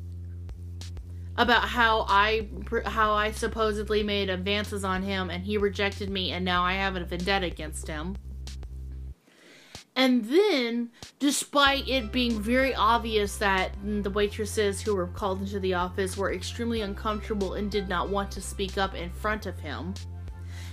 about 1.37 1.69
how 1.69 2.05
I 2.07 2.49
how 2.85 3.13
I 3.13 3.31
supposedly 3.31 4.03
made 4.03 4.29
advances 4.29 4.83
on 4.83 5.01
him 5.01 5.29
and 5.29 5.43
he 5.43 5.57
rejected 5.57 6.09
me 6.09 6.31
and 6.31 6.43
now 6.43 6.63
I 6.63 6.73
have 6.73 6.95
a 6.95 7.05
vendetta 7.05 7.47
against 7.47 7.87
him. 7.87 8.15
And 9.95 10.23
then, 10.25 10.89
despite 11.19 11.87
it 11.87 12.11
being 12.11 12.39
very 12.39 12.73
obvious 12.73 13.37
that 13.37 13.75
the 13.83 14.09
waitresses 14.09 14.81
who 14.81 14.95
were 14.95 15.07
called 15.07 15.41
into 15.41 15.59
the 15.59 15.73
office 15.73 16.15
were 16.15 16.33
extremely 16.33 16.81
uncomfortable 16.81 17.55
and 17.55 17.69
did 17.69 17.89
not 17.89 18.09
want 18.09 18.31
to 18.31 18.41
speak 18.41 18.77
up 18.77 18.95
in 18.95 19.11
front 19.11 19.45
of 19.45 19.59
him, 19.59 19.93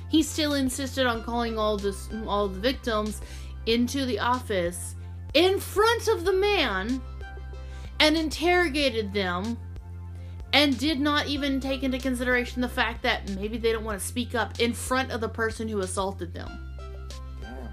he 0.08 0.22
still 0.22 0.54
insisted 0.54 1.04
on 1.06 1.24
calling 1.24 1.58
all 1.58 1.76
this 1.76 2.08
all 2.26 2.48
the 2.48 2.60
victims 2.60 3.20
into 3.66 4.06
the 4.06 4.18
office 4.18 4.94
in 5.34 5.58
front 5.58 6.08
of 6.08 6.24
the 6.24 6.32
man 6.32 7.00
and 8.00 8.16
interrogated 8.16 9.12
them 9.12 9.58
and 10.52 10.78
did 10.78 10.98
not 10.98 11.26
even 11.26 11.60
take 11.60 11.82
into 11.82 11.98
consideration 11.98 12.62
the 12.62 12.68
fact 12.68 13.02
that 13.02 13.28
maybe 13.30 13.58
they 13.58 13.72
don't 13.72 13.84
want 13.84 14.00
to 14.00 14.06
speak 14.06 14.34
up 14.34 14.58
in 14.60 14.72
front 14.72 15.10
of 15.10 15.20
the 15.20 15.28
person 15.28 15.68
who 15.68 15.80
assaulted 15.80 16.32
them. 16.32 16.50
Damn. 17.42 17.68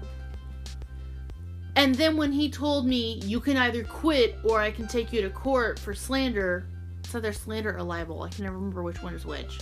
And 1.74 1.94
then 1.94 2.16
when 2.16 2.32
he 2.32 2.50
told 2.50 2.86
me, 2.86 3.20
you 3.24 3.40
can 3.40 3.56
either 3.56 3.82
quit 3.84 4.36
or 4.44 4.60
I 4.60 4.70
can 4.70 4.86
take 4.86 5.12
you 5.12 5.22
to 5.22 5.30
court 5.30 5.78
for 5.78 5.94
slander, 5.94 6.66
it's 7.00 7.14
either 7.14 7.32
slander 7.32 7.76
or 7.76 7.82
libel. 7.82 8.22
I 8.22 8.28
can 8.28 8.44
never 8.44 8.56
remember 8.56 8.82
which 8.82 9.02
one 9.02 9.14
is 9.14 9.24
which. 9.24 9.58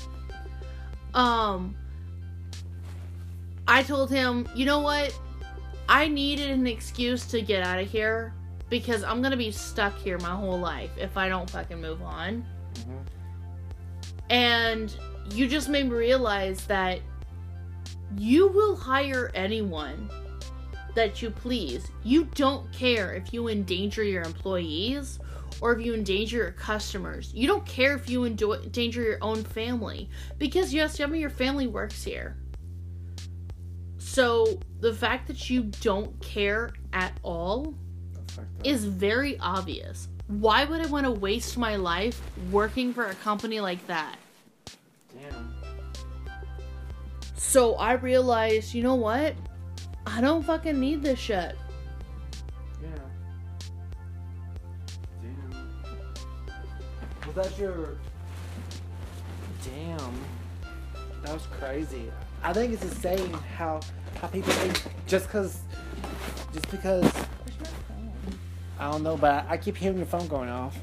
Um, 1.12 1.76
I 3.68 3.84
told 3.84 4.10
him, 4.10 4.48
you 4.54 4.66
know 4.66 4.80
what? 4.80 5.16
I 5.88 6.08
needed 6.08 6.50
an 6.50 6.66
excuse 6.66 7.26
to 7.26 7.42
get 7.42 7.66
out 7.66 7.78
of 7.78 7.90
here 7.90 8.32
because 8.70 9.02
I'm 9.04 9.22
gonna 9.22 9.36
be 9.36 9.50
stuck 9.50 9.96
here 9.98 10.18
my 10.18 10.34
whole 10.34 10.58
life 10.58 10.90
if 10.96 11.16
I 11.16 11.28
don't 11.28 11.48
fucking 11.48 11.80
move 11.80 12.02
on. 12.02 12.44
Mhm. 12.74 13.06
And 14.30 14.96
you 15.32 15.46
just 15.46 15.68
made 15.68 15.84
me 15.84 15.96
realize 15.96 16.66
that 16.66 17.00
you 18.16 18.48
will 18.48 18.76
hire 18.76 19.30
anyone 19.34 20.08
that 20.94 21.20
you 21.20 21.30
please. 21.30 21.90
You 22.02 22.24
don't 22.34 22.70
care 22.72 23.14
if 23.14 23.32
you 23.32 23.48
endanger 23.48 24.04
your 24.04 24.22
employees 24.22 25.18
or 25.60 25.72
if 25.72 25.84
you 25.84 25.94
endanger 25.94 26.36
your 26.36 26.52
customers. 26.52 27.32
You 27.34 27.46
don't 27.46 27.66
care 27.66 27.94
if 27.94 28.08
you 28.08 28.24
endanger 28.24 29.02
your 29.02 29.18
own 29.20 29.44
family 29.44 30.08
because 30.38 30.72
yes, 30.72 30.96
some 30.96 31.12
of 31.12 31.18
your 31.18 31.30
family 31.30 31.66
works 31.66 32.02
here. 32.04 32.36
So 34.14 34.61
the 34.78 34.94
fact 34.94 35.26
that 35.26 35.50
you 35.50 35.64
don't 35.80 36.16
care 36.21 36.71
at 36.92 37.18
all 37.25 37.75
That's 38.14 38.35
fucked 38.35 38.61
up. 38.61 38.64
is 38.64 38.85
very 38.85 39.37
obvious. 39.40 40.06
Why 40.28 40.64
would 40.64 40.80
I 40.80 40.87
want 40.87 41.04
to 41.04 41.11
waste 41.11 41.59
my 41.59 41.75
life 41.75 42.23
working 42.52 42.94
for 42.94 43.06
a 43.06 43.14
company 43.16 43.61
like 43.61 43.85
that? 43.88 44.14
Damn. 45.21 45.52
So 47.35 47.75
I 47.75 47.94
realized, 47.94 48.73
you 48.73 48.85
know 48.85 48.94
what? 48.94 49.35
I 50.06 50.21
don't 50.21 50.44
fucking 50.44 50.78
need 50.78 51.02
this 51.02 51.18
shit. 51.18 51.56
Yeah. 52.80 52.88
Damn. 55.23 55.75
Was 57.26 57.35
that 57.35 57.59
your? 57.59 57.97
Damn. 59.64 60.14
That 61.25 61.35
was 61.35 61.47
crazy. 61.59 62.12
I 62.44 62.52
think 62.52 62.75
it's 62.75 62.85
the 62.85 62.94
same 62.94 63.33
how 63.56 63.80
people 64.33 64.52
think 64.52 64.83
just 65.06 65.28
cause 65.28 65.61
just 66.52 66.71
because 66.71 67.12
I 68.78 68.90
don't 68.90 69.02
know, 69.02 69.16
but 69.16 69.47
I 69.49 69.56
keep 69.56 69.76
hearing 69.76 69.99
your 69.99 70.06
phone 70.06 70.26
going 70.28 70.49
off. 70.49 70.76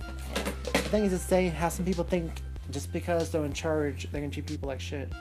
I 0.74 0.80
think 0.80 1.06
it's 1.06 1.14
insane 1.14 1.52
how 1.52 1.70
some 1.70 1.86
people 1.86 2.04
think 2.04 2.32
just 2.70 2.92
because 2.94 3.30
they're 3.32 3.46
in 3.46 3.54
charge, 3.54 4.10
they're 4.12 4.22
gonna 4.22 4.32
treat 4.32 4.48
people 4.48 4.68
like 4.68 4.80
shit. 4.80 5.12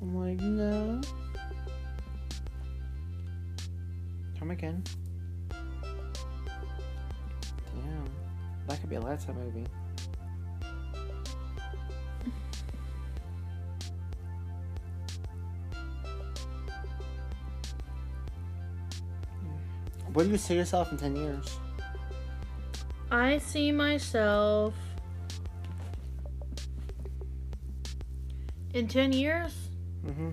I'm 0.00 0.16
like, 0.16 0.40
no. 0.40 1.00
Come 4.38 4.50
again. 4.50 4.82
Damn. 7.74 8.08
That 8.68 8.80
could 8.80 8.88
be 8.88 8.96
a 8.96 9.00
Lifetime 9.00 9.36
movie. 9.36 9.66
Where 20.12 20.24
do 20.24 20.30
you 20.32 20.38
see 20.38 20.54
yourself 20.54 20.90
in 20.90 20.98
10 20.98 21.16
years? 21.16 21.58
I 23.10 23.38
see 23.38 23.72
myself 23.72 24.74
in 28.74 28.86
10 28.88 29.12
years 29.12 29.54
Mm-hmm. 30.06 30.30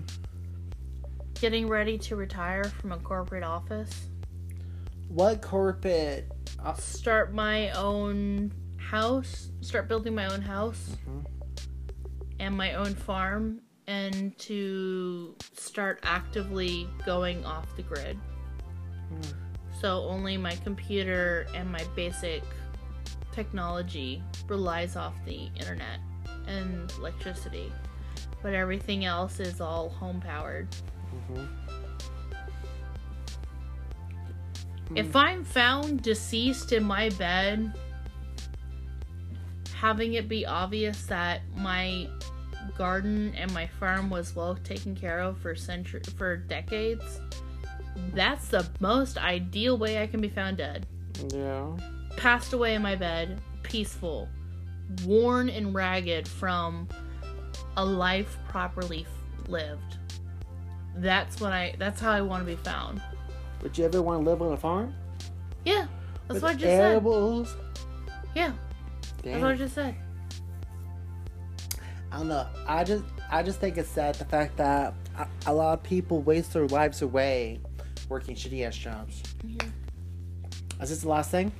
getting 1.40 1.68
ready 1.68 1.98
to 1.98 2.16
retire 2.16 2.64
from 2.64 2.92
a 2.92 2.98
corporate 2.98 3.42
office, 3.42 4.08
What 5.08 5.42
corporate? 5.42 6.30
Uh, 6.64 6.74
start 6.74 7.34
my 7.34 7.70
own 7.72 8.52
house, 8.78 9.50
start 9.60 9.88
building 9.88 10.14
my 10.14 10.32
own 10.32 10.40
house 10.40 10.96
mhm. 11.06 11.26
and 12.40 12.56
my 12.56 12.74
own 12.74 12.94
farm, 12.94 13.60
and 13.86 14.38
to 14.38 15.34
start 15.54 15.98
actively 16.04 16.88
going 17.04 17.44
off 17.44 17.66
the 17.76 17.82
grid. 17.82 18.16
Hmm. 19.08 19.45
So 19.80 20.04
only 20.08 20.36
my 20.36 20.56
computer 20.56 21.46
and 21.54 21.70
my 21.70 21.84
basic 21.94 22.42
technology 23.32 24.22
relies 24.48 24.96
off 24.96 25.14
the 25.24 25.50
internet 25.58 26.00
and 26.46 26.90
electricity. 26.98 27.70
But 28.42 28.54
everything 28.54 29.04
else 29.04 29.40
is 29.40 29.60
all 29.60 29.90
home 29.90 30.20
powered. 30.20 30.68
Mhm. 31.30 31.48
If 34.94 35.16
I'm 35.16 35.44
found 35.44 36.02
deceased 36.02 36.72
in 36.72 36.84
my 36.84 37.10
bed, 37.10 37.72
having 39.74 40.14
it 40.14 40.28
be 40.28 40.46
obvious 40.46 41.04
that 41.06 41.42
my 41.56 42.08
garden 42.78 43.34
and 43.34 43.52
my 43.52 43.66
farm 43.66 44.10
was 44.10 44.34
well 44.34 44.54
taken 44.54 44.94
care 44.94 45.18
of 45.20 45.38
for 45.38 45.54
centu- 45.54 46.08
for 46.16 46.36
decades, 46.36 47.20
that's 48.14 48.48
the 48.48 48.66
most 48.80 49.18
ideal 49.18 49.78
way 49.78 50.02
I 50.02 50.06
can 50.06 50.20
be 50.20 50.28
found 50.28 50.58
dead. 50.58 50.86
Yeah. 51.32 51.66
Passed 52.16 52.52
away 52.52 52.74
in 52.74 52.82
my 52.82 52.96
bed, 52.96 53.40
peaceful, 53.62 54.28
worn 55.04 55.48
and 55.48 55.74
ragged 55.74 56.26
from 56.28 56.88
a 57.76 57.84
life 57.84 58.38
properly 58.48 59.06
f- 59.06 59.48
lived. 59.48 59.98
That's 60.96 61.40
what 61.40 61.52
I. 61.52 61.74
That's 61.78 62.00
how 62.00 62.10
I 62.12 62.22
want 62.22 62.46
to 62.46 62.46
be 62.46 62.56
found. 62.62 63.02
Would 63.62 63.76
you 63.76 63.84
ever 63.84 64.00
want 64.00 64.24
to 64.24 64.30
live 64.30 64.40
on 64.40 64.52
a 64.52 64.56
farm? 64.56 64.94
Yeah, 65.64 65.86
that's 66.28 66.34
With 66.34 66.42
what 66.42 66.50
I 66.52 66.54
just 66.54 66.64
said. 66.64 66.90
animals? 66.92 67.56
Yeah, 68.34 68.52
that's 69.22 69.42
what 69.42 69.50
I 69.50 69.54
just 69.56 69.74
said. 69.74 69.94
I 72.12 72.18
don't 72.18 72.28
know. 72.28 72.46
I 72.66 72.84
just 72.84 73.04
I 73.30 73.42
just 73.42 73.60
think 73.60 73.76
it's 73.76 73.88
sad 73.88 74.14
the 74.14 74.24
fact 74.24 74.56
that 74.56 74.94
a, 75.18 75.26
a 75.46 75.52
lot 75.52 75.74
of 75.74 75.82
people 75.82 76.22
waste 76.22 76.52
their 76.54 76.66
lives 76.68 77.02
away 77.02 77.60
working 78.08 78.34
shitty 78.34 78.66
ass 78.66 78.76
jobs. 78.76 79.22
Is 80.80 80.90
this 80.90 81.02
the 81.02 81.08
last 81.08 81.30
thing? 81.30 81.52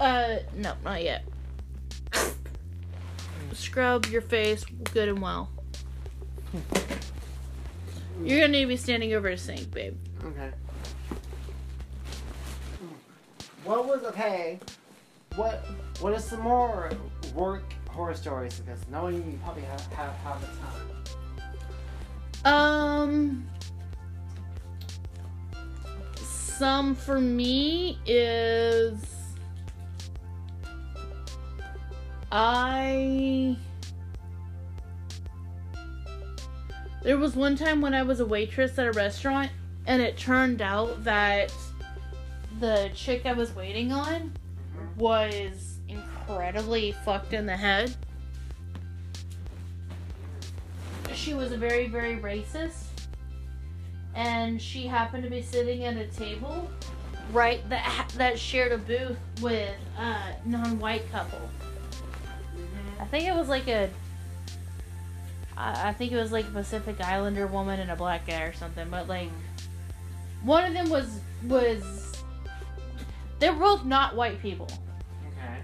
Uh, 0.00 0.36
no, 0.56 0.74
not 0.84 1.02
yet. 1.02 1.24
Scrub 3.52 4.06
your 4.06 4.22
face 4.22 4.64
good 4.92 5.08
and 5.08 5.20
well. 5.20 5.50
You're 8.22 8.40
gonna 8.40 8.52
need 8.52 8.62
to 8.62 8.68
be 8.68 8.76
standing 8.76 9.12
over 9.14 9.28
a 9.28 9.38
sink, 9.38 9.70
babe. 9.70 9.96
Okay. 10.24 10.50
What 13.64 13.86
was 13.86 14.02
okay? 14.04 14.58
What 15.36 15.64
what 16.00 16.14
is 16.14 16.24
some 16.24 16.40
more 16.40 16.90
work 17.34 17.72
horror 17.88 18.14
stories? 18.14 18.60
Because 18.60 18.80
knowing 18.90 19.16
you, 19.16 19.32
you 19.32 19.38
probably 19.42 19.62
have 19.62 19.80
have, 19.92 20.12
have 20.14 20.40
the 20.40 20.46
time. 20.46 20.88
Um, 22.44 23.46
some 26.58 26.94
for 26.94 27.20
me 27.20 27.98
is 28.06 29.04
I. 32.30 33.56
There 37.02 37.18
was 37.18 37.34
one 37.34 37.56
time 37.56 37.80
when 37.80 37.94
I 37.94 38.02
was 38.02 38.20
a 38.20 38.26
waitress 38.26 38.78
at 38.78 38.86
a 38.86 38.92
restaurant, 38.92 39.50
and 39.86 40.00
it 40.00 40.16
turned 40.16 40.62
out 40.62 41.02
that 41.04 41.52
the 42.60 42.90
chick 42.94 43.26
I 43.26 43.32
was 43.32 43.54
waiting 43.56 43.92
on 43.92 44.32
was 44.96 45.78
incredibly 45.88 46.92
fucked 47.04 47.32
in 47.32 47.44
the 47.44 47.56
head. 47.56 47.94
She 51.12 51.34
was 51.34 51.52
very, 51.52 51.88
very 51.88 52.16
racist, 52.16 52.84
and 54.14 54.60
she 54.60 54.86
happened 54.86 55.24
to 55.24 55.30
be 55.30 55.42
sitting 55.42 55.84
at 55.84 55.96
a 55.96 56.06
table 56.06 56.70
right 57.32 57.66
that 57.68 58.12
that 58.16 58.38
shared 58.38 58.72
a 58.72 58.78
booth 58.78 59.18
with 59.40 59.74
a 59.98 60.16
non-white 60.44 61.10
couple. 61.10 61.40
I 63.00 63.04
think 63.06 63.26
it 63.26 63.34
was 63.34 63.48
like 63.48 63.68
a. 63.68 63.90
I 65.56 65.88
I 65.88 65.92
think 65.92 66.12
it 66.12 66.16
was 66.16 66.32
like 66.32 66.46
a 66.46 66.50
Pacific 66.50 67.00
Islander 67.00 67.46
woman 67.46 67.80
and 67.80 67.90
a 67.90 67.96
black 67.96 68.26
guy 68.26 68.42
or 68.42 68.52
something, 68.52 68.88
but 68.90 69.08
like 69.08 69.30
one 70.42 70.64
of 70.64 70.74
them 70.74 70.90
was 70.90 71.20
was 71.44 72.12
they 73.38 73.50
were 73.50 73.58
both 73.58 73.84
not 73.84 74.14
white 74.14 74.40
people. 74.40 74.68
Okay. 75.26 75.56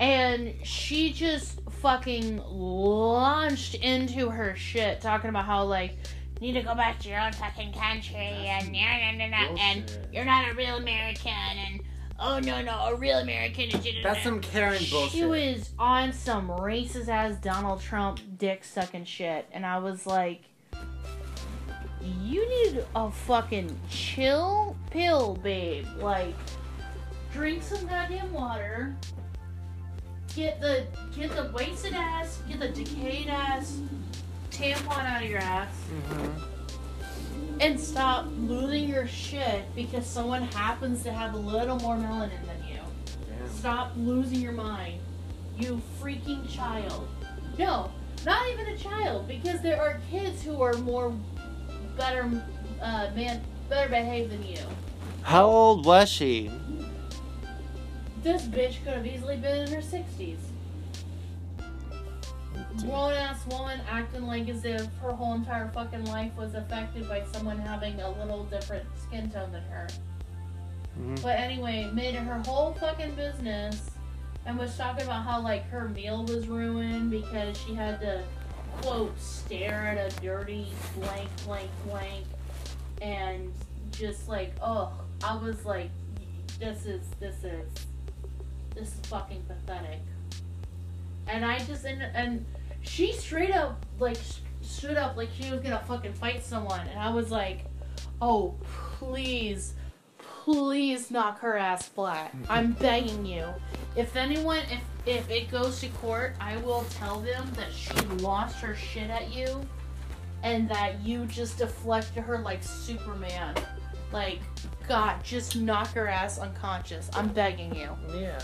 And 0.00 0.54
she 0.66 1.12
just 1.12 1.60
fucking 1.82 2.42
launched 2.48 3.74
into 3.74 4.30
her 4.30 4.54
shit, 4.56 5.00
talking 5.00 5.30
about 5.30 5.44
how 5.44 5.64
like 5.64 5.98
need 6.42 6.54
to 6.54 6.62
go 6.62 6.74
back 6.74 6.98
to 6.98 7.08
your 7.08 7.20
own 7.20 7.32
fucking 7.32 7.72
country 7.72 8.16
and 8.16 8.74
yeah, 8.74 9.12
nah, 9.16 9.28
nah, 9.28 9.52
nah, 9.52 9.62
and 9.62 9.98
you're 10.12 10.24
not 10.24 10.50
a 10.50 10.54
real 10.54 10.74
American 10.74 11.30
and 11.30 11.80
oh 12.18 12.40
no 12.40 12.60
no 12.60 12.72
a 12.86 12.96
real 12.96 13.18
American 13.18 13.70
is 13.70 14.02
That's 14.02 14.24
some 14.24 14.40
Karen 14.40 14.82
bullshit. 14.90 15.12
She 15.12 15.24
was 15.24 15.70
on 15.78 16.12
some 16.12 16.48
racist 16.48 17.06
ass 17.06 17.36
Donald 17.36 17.80
Trump 17.80 18.18
dick 18.38 18.64
sucking 18.64 19.04
shit, 19.04 19.46
and 19.52 19.64
I 19.64 19.78
was 19.78 20.04
like, 20.04 20.42
you 22.20 22.48
need 22.48 22.84
a 22.96 23.08
fucking 23.08 23.78
chill 23.88 24.76
pill, 24.90 25.38
babe. 25.44 25.86
Like, 25.98 26.34
drink 27.32 27.62
some 27.62 27.86
goddamn 27.86 28.32
water. 28.32 28.96
Get 30.34 30.60
the 30.60 30.86
get 31.14 31.30
the 31.36 31.52
wasted 31.54 31.92
ass, 31.92 32.42
get 32.48 32.58
the 32.58 32.68
decayed 32.68 33.28
ass 33.28 33.78
tampon 34.52 35.04
out 35.04 35.22
of 35.22 35.28
your 35.30 35.40
ass, 35.40 35.74
Mhm. 36.10 36.42
and 37.60 37.78
stop 37.80 38.26
losing 38.38 38.88
your 38.88 39.06
shit 39.06 39.64
because 39.74 40.06
someone 40.06 40.42
happens 40.42 41.02
to 41.04 41.12
have 41.12 41.34
a 41.34 41.38
little 41.38 41.78
more 41.78 41.96
melanin 41.96 42.44
than 42.46 42.68
you. 42.68 42.80
Damn. 43.28 43.48
Stop 43.50 43.92
losing 43.96 44.40
your 44.40 44.52
mind. 44.52 45.00
You 45.58 45.80
freaking 46.00 46.48
child. 46.52 47.08
No, 47.58 47.90
not 48.24 48.48
even 48.50 48.66
a 48.68 48.76
child, 48.76 49.28
because 49.28 49.60
there 49.60 49.80
are 49.80 50.00
kids 50.10 50.42
who 50.42 50.62
are 50.62 50.74
more 50.74 51.12
better 51.96 52.28
uh 52.80 53.08
man 53.14 53.40
better 53.68 53.88
behaved 53.88 54.32
than 54.32 54.44
you. 54.46 54.58
How 55.22 55.46
old 55.46 55.86
was 55.86 56.08
she? 56.08 56.50
This 58.22 58.42
bitch 58.42 58.82
could 58.84 58.94
have 58.94 59.06
easily 59.06 59.36
been 59.36 59.66
in 59.66 59.72
her 59.72 59.82
Grown 62.80 63.12
ass 63.12 63.46
woman 63.46 63.80
acting 63.90 64.26
like 64.26 64.48
as 64.48 64.64
if 64.64 64.86
her 65.02 65.12
whole 65.12 65.34
entire 65.34 65.68
fucking 65.68 66.04
life 66.06 66.32
was 66.36 66.54
affected 66.54 67.08
by 67.08 67.22
someone 67.32 67.58
having 67.58 68.00
a 68.00 68.10
little 68.10 68.44
different 68.44 68.84
skin 69.00 69.30
tone 69.30 69.52
than 69.52 69.62
her. 69.64 69.88
Mhm. 70.98 71.22
But 71.22 71.38
anyway, 71.38 71.90
made 71.92 72.14
her 72.14 72.38
whole 72.46 72.72
fucking 72.74 73.14
business 73.14 73.90
and 74.46 74.58
was 74.58 74.76
talking 74.76 75.04
about 75.04 75.24
how 75.24 75.40
like 75.40 75.68
her 75.70 75.88
meal 75.88 76.24
was 76.24 76.46
ruined 76.48 77.10
because 77.10 77.56
she 77.58 77.74
had 77.74 78.00
to 78.00 78.22
quote 78.80 79.18
stare 79.20 79.86
at 79.86 80.12
a 80.12 80.20
dirty 80.20 80.66
blank 80.96 81.28
blank 81.44 81.70
blank 81.86 82.24
and 83.02 83.52
just 83.90 84.28
like 84.28 84.54
oh 84.62 84.90
I 85.22 85.36
was 85.36 85.64
like 85.66 85.90
this 86.58 86.86
is 86.86 87.02
this 87.20 87.44
is 87.44 87.68
this 88.74 88.88
is 88.88 89.00
fucking 89.06 89.42
pathetic. 89.42 90.00
And 91.26 91.44
I 91.44 91.58
just 91.60 91.84
and 91.84 92.02
and 92.02 92.44
she 92.82 93.12
straight 93.12 93.54
up 93.54 93.84
like 93.98 94.18
stood 94.60 94.96
up 94.96 95.16
like 95.16 95.28
she 95.38 95.50
was 95.50 95.60
gonna 95.60 95.82
fucking 95.86 96.12
fight 96.14 96.44
someone 96.44 96.86
and 96.88 96.98
I 96.98 97.10
was 97.10 97.30
like, 97.30 97.64
oh 98.20 98.54
please 98.98 99.74
please 100.44 101.10
knock 101.10 101.40
her 101.40 101.56
ass 101.56 101.88
flat. 101.88 102.34
Mm-hmm. 102.36 102.52
I'm 102.52 102.72
begging 102.72 103.24
you. 103.24 103.46
If 103.96 104.16
anyone, 104.16 104.60
if 104.70 104.80
if 105.04 105.30
it 105.30 105.50
goes 105.50 105.80
to 105.80 105.88
court, 105.88 106.36
I 106.40 106.56
will 106.58 106.84
tell 106.90 107.20
them 107.20 107.50
that 107.54 107.72
she 107.72 107.94
lost 108.18 108.60
her 108.60 108.74
shit 108.74 109.10
at 109.10 109.32
you, 109.32 109.66
and 110.42 110.68
that 110.68 111.00
you 111.00 111.26
just 111.26 111.58
deflected 111.58 112.22
her 112.22 112.38
like 112.38 112.62
Superman. 112.62 113.54
Like, 114.12 114.40
God, 114.86 115.22
just 115.24 115.56
knock 115.56 115.88
her 115.94 116.06
ass 116.06 116.38
unconscious. 116.38 117.10
I'm 117.14 117.28
begging 117.28 117.74
you. 117.74 117.90
Yeah. 118.14 118.38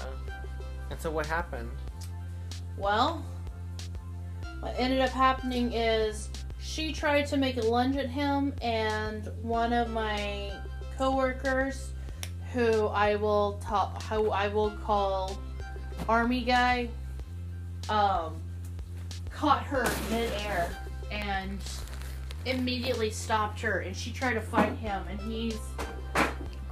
And 0.91 1.01
so 1.01 1.11
what 1.11 1.27
happened? 1.27 1.71
Well, 2.77 3.25
what 4.61 4.75
ended 4.79 5.01
up 5.01 5.11
happening 5.11 5.73
is 5.73 6.29
she 6.61 6.93
tried 6.93 7.27
to 7.27 7.37
make 7.37 7.57
a 7.57 7.63
lunge 7.63 7.97
at 7.97 8.09
him, 8.09 8.53
and 8.63 9.29
one 9.43 9.73
of 9.73 9.91
my 9.91 10.53
coworkers, 10.97 11.91
who 12.53 12.87
I 12.87 13.15
will 13.17 13.61
talk, 13.63 14.03
who 14.05 14.31
I 14.31 14.49
will 14.49 14.71
call 14.71 15.39
Army 16.09 16.43
guy, 16.43 16.89
um, 17.89 18.41
caught 19.31 19.63
her 19.65 19.87
midair 20.11 20.77
and 21.11 21.61
immediately 22.45 23.11
stopped 23.11 23.61
her, 23.61 23.81
and 23.81 23.97
she 23.97 24.11
tried 24.11 24.35
to 24.35 24.41
fight 24.41 24.75
him, 24.75 25.03
and 25.09 25.21
he's 25.21 25.59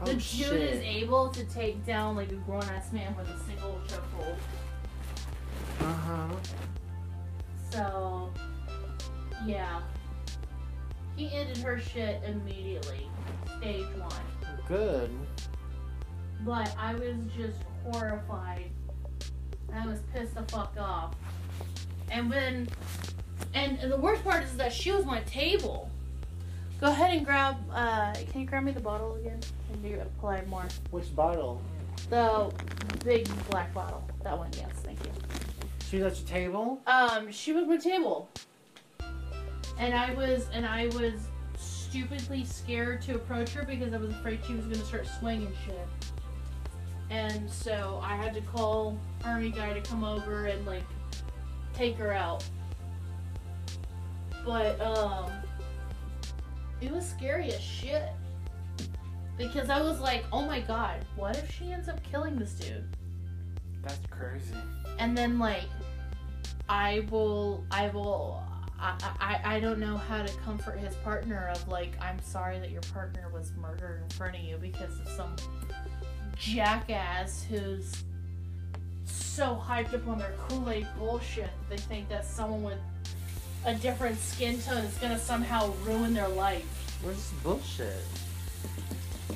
the 0.05 0.15
dude 0.15 0.61
is 0.61 0.81
able 0.83 1.29
to 1.31 1.45
take 1.45 1.85
down 1.87 2.17
like 2.17 2.31
a 2.31 2.35
grown 2.35 2.63
ass 2.65 2.93
man 2.93 3.15
with 3.17 3.29
a 3.29 3.39
single 3.45 3.81
chokehold. 3.89 4.37
Uh 5.81 5.93
huh. 5.93 6.29
So, 7.71 8.31
yeah. 9.45 9.81
He 11.17 11.33
ended 11.33 11.59
her 11.59 11.79
shit 11.79 12.23
immediately. 12.25 13.09
Stage 13.59 13.87
one. 13.97 14.13
Good. 14.69 15.11
But 16.45 16.75
I 16.79 16.95
was 16.95 17.17
just 17.37 17.59
horrified. 17.85 18.71
I 19.75 19.87
was 19.87 20.01
pissed 20.13 20.35
the 20.35 20.43
fuck 20.43 20.75
off. 20.79 21.15
And 22.11 22.31
when. 22.31 22.69
And, 23.55 23.79
and 23.79 23.91
the 23.91 23.97
worst 23.97 24.23
part 24.23 24.45
is 24.45 24.57
that 24.57 24.73
she 24.73 24.93
was 24.93 25.05
my 25.05 25.21
table. 25.21 25.91
Go 26.81 26.89
ahead 26.89 27.15
and 27.17 27.25
grab. 27.25 27.57
Uh, 27.73 28.13
can 28.31 28.43
you 28.43 28.47
grab 28.47 28.65
me 28.65 28.73
the 28.73 28.81
bottle 28.81 29.15
again? 29.15 29.41
And 29.73 29.83
do 29.83 29.99
apply 30.01 30.43
more. 30.47 30.67
Which 30.91 31.15
bottle? 31.17 31.63
The 32.11 32.53
big 33.03 33.29
black 33.51 33.73
bottle. 33.73 34.07
That 34.23 34.37
one, 34.37 34.51
yes, 34.57 34.71
thank 34.83 35.03
you. 35.05 35.11
She 35.89 35.99
was 35.99 36.13
at 36.13 36.19
your 36.19 36.29
table. 36.29 36.81
Um, 36.87 37.31
she 37.31 37.53
was 37.53 37.67
my 37.67 37.77
table. 37.77 38.29
And 39.79 39.95
I 39.95 40.13
was 40.15 40.49
and 40.53 40.67
I 40.67 40.87
was 40.89 41.29
stupidly 41.59 42.45
scared 42.45 43.03
to 43.03 43.15
approach 43.15 43.51
her 43.51 43.63
because 43.63 43.95
I 43.95 43.99
was 43.99 44.11
afraid 44.11 44.41
she 44.47 44.55
was 44.55 44.65
gonna 44.65 44.85
start 44.85 45.07
swinging 45.19 45.53
shit. 45.65 45.87
and 47.11 47.49
so 47.49 48.01
I 48.03 48.17
had 48.17 48.35
to 48.35 48.41
call 48.41 48.99
army 49.25 49.51
guy 49.51 49.73
to 49.73 49.81
come 49.81 50.03
over 50.03 50.47
and 50.47 50.67
like 50.67 50.83
take 51.73 51.97
her 51.97 52.13
out. 52.13 52.45
But 54.45 54.81
um, 54.81 55.31
it 56.81 56.91
was 56.91 57.07
scary 57.09 57.53
as 57.53 57.61
shit 57.61 58.09
because 59.37 59.69
I 59.71 59.83
was 59.83 60.01
like, 60.01 60.25
oh 60.33 60.43
my 60.47 60.61
god, 60.61 61.05
what 61.17 61.37
if 61.37 61.51
she 61.53 61.71
ends 61.73 61.89
up 61.89 62.03
killing 62.03 62.37
this 62.37 62.55
dude? 62.55 62.85
That's 63.83 64.01
crazy. 64.11 64.55
and 64.99 65.17
then 65.17 65.39
like 65.39 65.65
i 66.69 67.07
will 67.11 67.65
i 67.71 67.89
will 67.89 68.43
I, 68.79 68.95
I 69.21 69.57
i 69.57 69.61
don't 69.61 69.79
know 69.79 69.97
how 69.97 70.23
to 70.23 70.33
comfort 70.39 70.79
his 70.79 70.95
partner 70.97 71.49
of 71.53 71.67
like 71.69 71.93
i'm 72.01 72.21
sorry 72.21 72.59
that 72.59 72.71
your 72.71 72.83
partner 72.93 73.29
was 73.33 73.53
murdered 73.61 74.03
in 74.03 74.11
front 74.11 74.35
of 74.37 74.43
you 74.43 74.57
because 74.57 74.99
of 75.01 75.09
some 75.09 75.37
jackass 76.37 77.45
who's 77.45 78.05
so 79.05 79.63
hyped 79.67 79.95
up 79.95 80.07
on 80.09 80.19
their 80.19 80.35
kool-aid 80.49 80.87
bullshit 80.99 81.51
they 81.71 81.77
think 81.77 82.09
that 82.09 82.25
someone 82.25 82.63
with 82.65 82.79
a 83.65 83.75
different 83.75 84.19
skin 84.19 84.61
tone 84.61 84.85
is 84.85 84.97
gonna 84.99 85.19
somehow 85.19 85.73
ruin 85.85 86.13
their 86.15 86.29
life 86.29 86.65
What's 87.03 87.31
bullshit? 87.43 88.03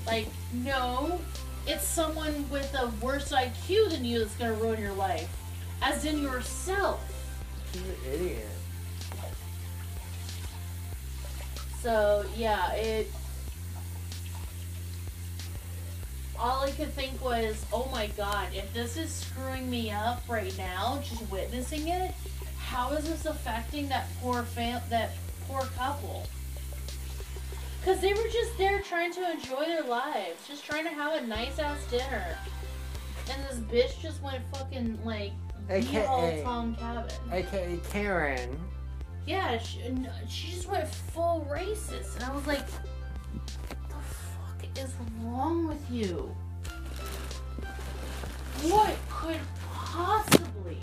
like 0.06 0.26
no 0.52 1.20
it's 1.66 1.84
someone 1.84 2.48
with 2.50 2.74
a 2.74 2.88
worse 3.04 3.32
iq 3.32 3.90
than 3.90 4.04
you 4.04 4.18
that's 4.18 4.34
gonna 4.36 4.54
ruin 4.54 4.80
your 4.80 4.92
life 4.94 5.28
as 5.82 6.04
in 6.04 6.22
yourself 6.22 7.00
She's 7.72 7.82
an 7.82 7.94
idiot. 8.12 8.46
So 11.80 12.24
yeah, 12.36 12.72
it. 12.72 13.10
All 16.38 16.64
I 16.64 16.70
could 16.70 16.92
think 16.94 17.22
was, 17.22 17.64
oh 17.72 17.88
my 17.92 18.06
god, 18.16 18.48
if 18.54 18.72
this 18.72 18.96
is 18.96 19.12
screwing 19.12 19.68
me 19.68 19.90
up 19.90 20.22
right 20.26 20.56
now, 20.56 20.98
just 21.02 21.30
witnessing 21.30 21.88
it, 21.88 22.14
how 22.58 22.92
is 22.92 23.04
this 23.04 23.26
affecting 23.26 23.88
that 23.90 24.08
poor 24.22 24.42
fam, 24.42 24.80
that 24.88 25.10
poor 25.46 25.62
couple? 25.76 26.26
Because 27.80 28.00
they 28.00 28.14
were 28.14 28.28
just 28.32 28.56
there 28.56 28.80
trying 28.80 29.12
to 29.12 29.30
enjoy 29.32 29.66
their 29.66 29.82
lives, 29.82 30.46
just 30.48 30.64
trying 30.64 30.84
to 30.84 30.90
have 30.90 31.22
a 31.22 31.26
nice 31.26 31.58
ass 31.58 31.78
dinner, 31.90 32.38
and 33.30 33.42
this 33.44 33.58
bitch 33.70 34.00
just 34.00 34.22
went 34.22 34.42
fucking 34.52 34.98
like 35.04 35.32
AKA. 35.68 36.42
Tom 36.44 36.74
Cabin. 36.76 37.10
AKA 37.32 37.80
Karen. 37.90 38.58
Yeah, 39.26 39.58
she, 39.58 39.80
she 40.28 40.52
just 40.52 40.68
went 40.68 40.88
full 40.88 41.46
racist, 41.50 42.16
and 42.16 42.24
I 42.24 42.34
was 42.34 42.46
like, 42.46 42.68
"What 42.68 43.88
the 43.88 43.94
fuck 43.94 44.78
is 44.78 44.92
wrong 45.20 45.68
with 45.68 45.90
you? 45.90 46.34
What 48.62 48.94
could 49.08 49.40
possibly, 49.64 50.78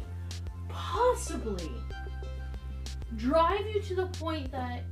possibly 0.70 1.72
drive 3.18 3.66
you 3.68 3.82
to 3.82 3.96
the 3.96 4.08
point 4.08 4.52
that 4.52 4.84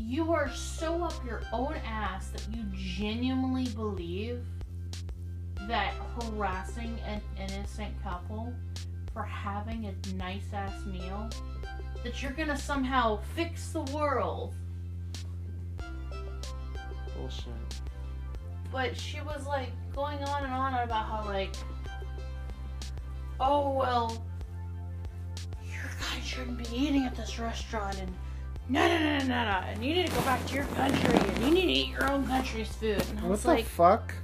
you 0.00 0.32
are 0.32 0.50
so 0.52 1.02
up 1.02 1.24
your 1.24 1.42
own 1.52 1.74
ass 1.86 2.28
that 2.30 2.46
you 2.54 2.64
genuinely 2.74 3.68
believe 3.68 4.44
that 5.66 5.92
harassing 6.20 6.98
an 7.06 7.20
innocent 7.38 7.94
couple 8.02 8.52
for 9.18 9.24
having 9.24 9.86
a 9.86 10.14
nice 10.14 10.44
ass 10.52 10.86
meal 10.86 11.28
that 12.04 12.22
you're 12.22 12.30
gonna 12.30 12.56
somehow 12.56 13.18
fix 13.34 13.70
the 13.70 13.80
world. 13.92 14.54
Bullshit. 17.16 17.52
But 18.70 18.96
she 18.96 19.20
was 19.22 19.44
like 19.44 19.70
going 19.92 20.22
on 20.22 20.44
and 20.44 20.54
on 20.54 20.72
about 20.74 21.06
how 21.06 21.24
like, 21.24 21.56
oh 23.40 23.72
well, 23.72 24.24
your 25.64 25.82
guys 25.98 26.24
shouldn't 26.24 26.58
be 26.58 26.72
eating 26.72 27.04
at 27.04 27.16
this 27.16 27.40
restaurant 27.40 27.98
and 28.00 28.14
no 28.68 28.86
no 28.86 28.98
no 29.00 29.18
no 29.18 29.26
no 29.26 29.60
and 29.66 29.84
you 29.84 29.96
need 29.96 30.06
to 30.06 30.14
go 30.14 30.20
back 30.20 30.46
to 30.46 30.54
your 30.54 30.64
country 30.76 31.18
and 31.18 31.44
you 31.44 31.50
need 31.50 31.62
to 31.66 31.72
eat 31.72 31.88
your 31.88 32.08
own 32.08 32.24
country's 32.24 32.68
food. 32.68 33.02
And 33.10 33.18
I 33.18 33.22
What 33.22 33.30
was 33.32 33.42
the 33.42 33.48
like, 33.48 33.64
fuck? 33.64 34.14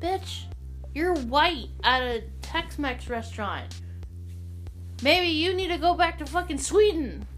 bitch, 0.00 0.42
you're 0.94 1.14
white 1.14 1.68
at 1.82 2.24
a 2.48 2.50
Tex-Mex 2.50 3.08
restaurant. 3.08 3.80
Maybe 5.02 5.28
you 5.28 5.54
need 5.54 5.68
to 5.68 5.78
go 5.78 5.94
back 5.94 6.18
to 6.18 6.26
fucking 6.26 6.58
Sweden. 6.58 7.26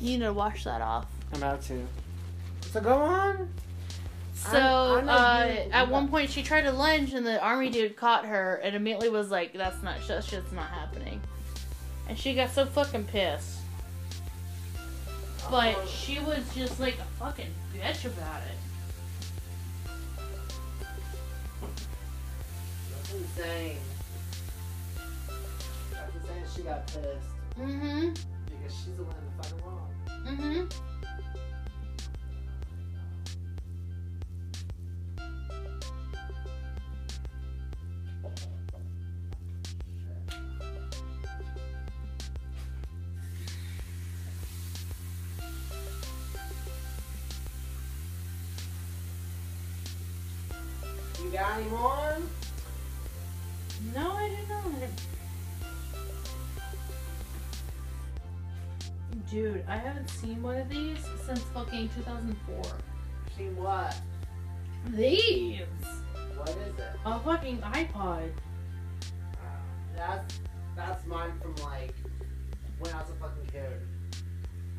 You 0.00 0.16
need 0.18 0.24
to 0.26 0.32
wash 0.32 0.62
that 0.62 0.80
off. 0.80 1.06
I'm 1.32 1.38
about 1.38 1.60
to. 1.62 1.84
So 2.70 2.80
go 2.80 2.92
on. 2.98 3.48
So 4.32 4.56
I'm- 4.56 5.08
I'm 5.08 5.08
uh, 5.08 5.72
at 5.72 5.88
one 5.90 6.06
point 6.06 6.30
she 6.30 6.44
tried 6.44 6.60
to 6.62 6.70
lunge 6.70 7.14
and 7.14 7.26
the 7.26 7.42
army 7.42 7.68
dude 7.68 7.96
caught 7.96 8.24
her 8.24 8.54
and 8.62 8.76
immediately 8.76 9.08
was 9.08 9.28
like, 9.32 9.54
"That's 9.54 9.82
not 9.82 9.96
that 10.06 10.22
shit's 10.22 10.52
not 10.52 10.68
happening," 10.70 11.20
and 12.08 12.16
she 12.16 12.32
got 12.34 12.50
so 12.52 12.64
fucking 12.64 13.06
pissed. 13.06 13.58
But 15.50 15.88
she 15.88 16.20
was 16.20 16.44
just 16.54 16.78
like 16.78 16.96
a 17.00 17.04
fucking 17.18 17.52
bitch 17.74 18.04
about 18.04 18.42
it. 18.42 18.56
That's 23.08 23.20
insane. 23.22 23.76
That's 25.92 26.14
insane. 26.14 26.44
She 26.54 26.62
got 26.62 26.86
pissed 26.86 26.98
Mm-hmm. 27.58 28.10
because 28.44 28.76
she's 28.76 28.96
the 28.96 29.02
one 29.02 29.16
in 29.16 29.36
the 29.36 29.42
fucking 29.42 29.64
wrong. 29.64 29.90
Mm-hmm. 30.26 30.64
You 51.24 51.30
got 51.32 51.58
any 51.58 51.68
more? 51.70 52.16
Dude, 59.38 59.62
I 59.68 59.76
haven't 59.76 60.10
seen 60.10 60.42
one 60.42 60.56
of 60.56 60.68
these 60.68 60.98
since 61.24 61.38
fucking 61.54 61.90
2004. 61.90 62.60
Seen 63.36 63.56
what? 63.56 63.94
These? 64.88 65.60
What 66.36 66.48
is 66.48 66.76
it? 66.76 66.90
A 67.04 67.20
fucking 67.20 67.58
iPod. 67.58 68.30
That's 69.94 70.40
that's 70.74 71.06
mine 71.06 71.30
from 71.40 71.54
like 71.64 71.94
when 72.80 72.92
I 72.92 73.00
was 73.00 73.10
a 73.10 73.14
fucking 73.14 73.46
kid. 73.52 73.80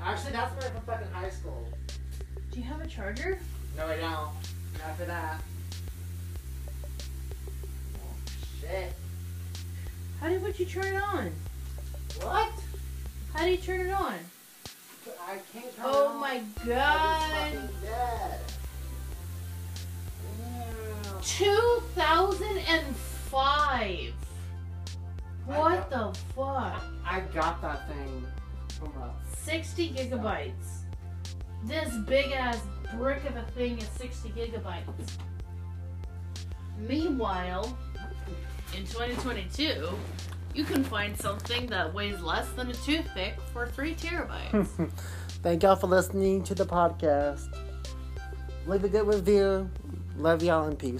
Actually, 0.01 0.33
that's 0.33 0.51
mine 0.61 0.73
from 0.73 0.81
fucking 0.81 1.11
high 1.13 1.29
school. 1.29 1.65
Do 2.51 2.59
you 2.59 2.65
have 2.65 2.81
a 2.81 2.87
charger? 2.87 3.39
No, 3.77 3.87
I 3.87 3.95
don't. 3.95 4.01
Not 4.01 4.97
for 4.97 5.05
that. 5.05 5.41
Oh, 7.95 8.31
shit. 8.59 8.91
How 10.19 10.27
did 10.27 10.43
would 10.43 10.59
you 10.59 10.65
turn 10.65 10.95
it 10.97 11.01
on? 11.01 11.31
What? 12.19 12.51
How 13.33 13.45
do 13.45 13.51
you 13.51 13.57
turn 13.57 13.87
it 13.87 13.91
on? 13.91 14.15
I 15.29 15.37
can't 15.53 15.75
turn 15.75 15.85
Oh 15.87 16.07
on. 16.07 16.19
my 16.21 16.41
god. 16.65 17.31
fucking 17.53 17.69
dead. 17.83 18.39
2005. 22.89 24.13
What 25.45 25.89
the 25.89 26.13
fuck? 26.35 26.83
I 27.05 27.19
got 27.33 27.61
that 27.61 27.87
thing 27.89 28.25
from 28.79 28.89
a 29.01 29.11
60 29.37 29.91
gigabytes. 29.93 30.53
This 31.65 31.93
big 32.07 32.31
ass 32.31 32.59
brick 32.95 33.23
of 33.25 33.35
a 33.35 33.43
thing 33.51 33.77
is 33.77 33.87
60 33.97 34.29
gigabytes. 34.29 35.17
Meanwhile, 36.79 37.77
in 38.75 38.85
2022, 38.85 39.89
you 40.59 40.65
can 40.65 40.83
find 40.83 41.17
something 41.17 41.67
that 41.67 41.93
weighs 41.93 42.19
less 42.19 42.49
than 42.49 42.69
a 42.69 42.73
toothpick 42.73 43.39
for 43.53 43.65
3 43.65 43.95
terabytes. 43.95 44.91
Thank 45.41 45.63
y'all 45.63 45.77
for 45.77 45.87
listening 45.87 46.43
to 46.43 46.53
the 46.53 46.65
podcast. 46.65 47.47
Leave 48.67 48.83
a 48.83 48.89
good 48.89 49.07
review. 49.07 49.69
Love 50.17 50.43
y'all 50.43 50.67
and 50.67 50.77
peace. 50.77 50.99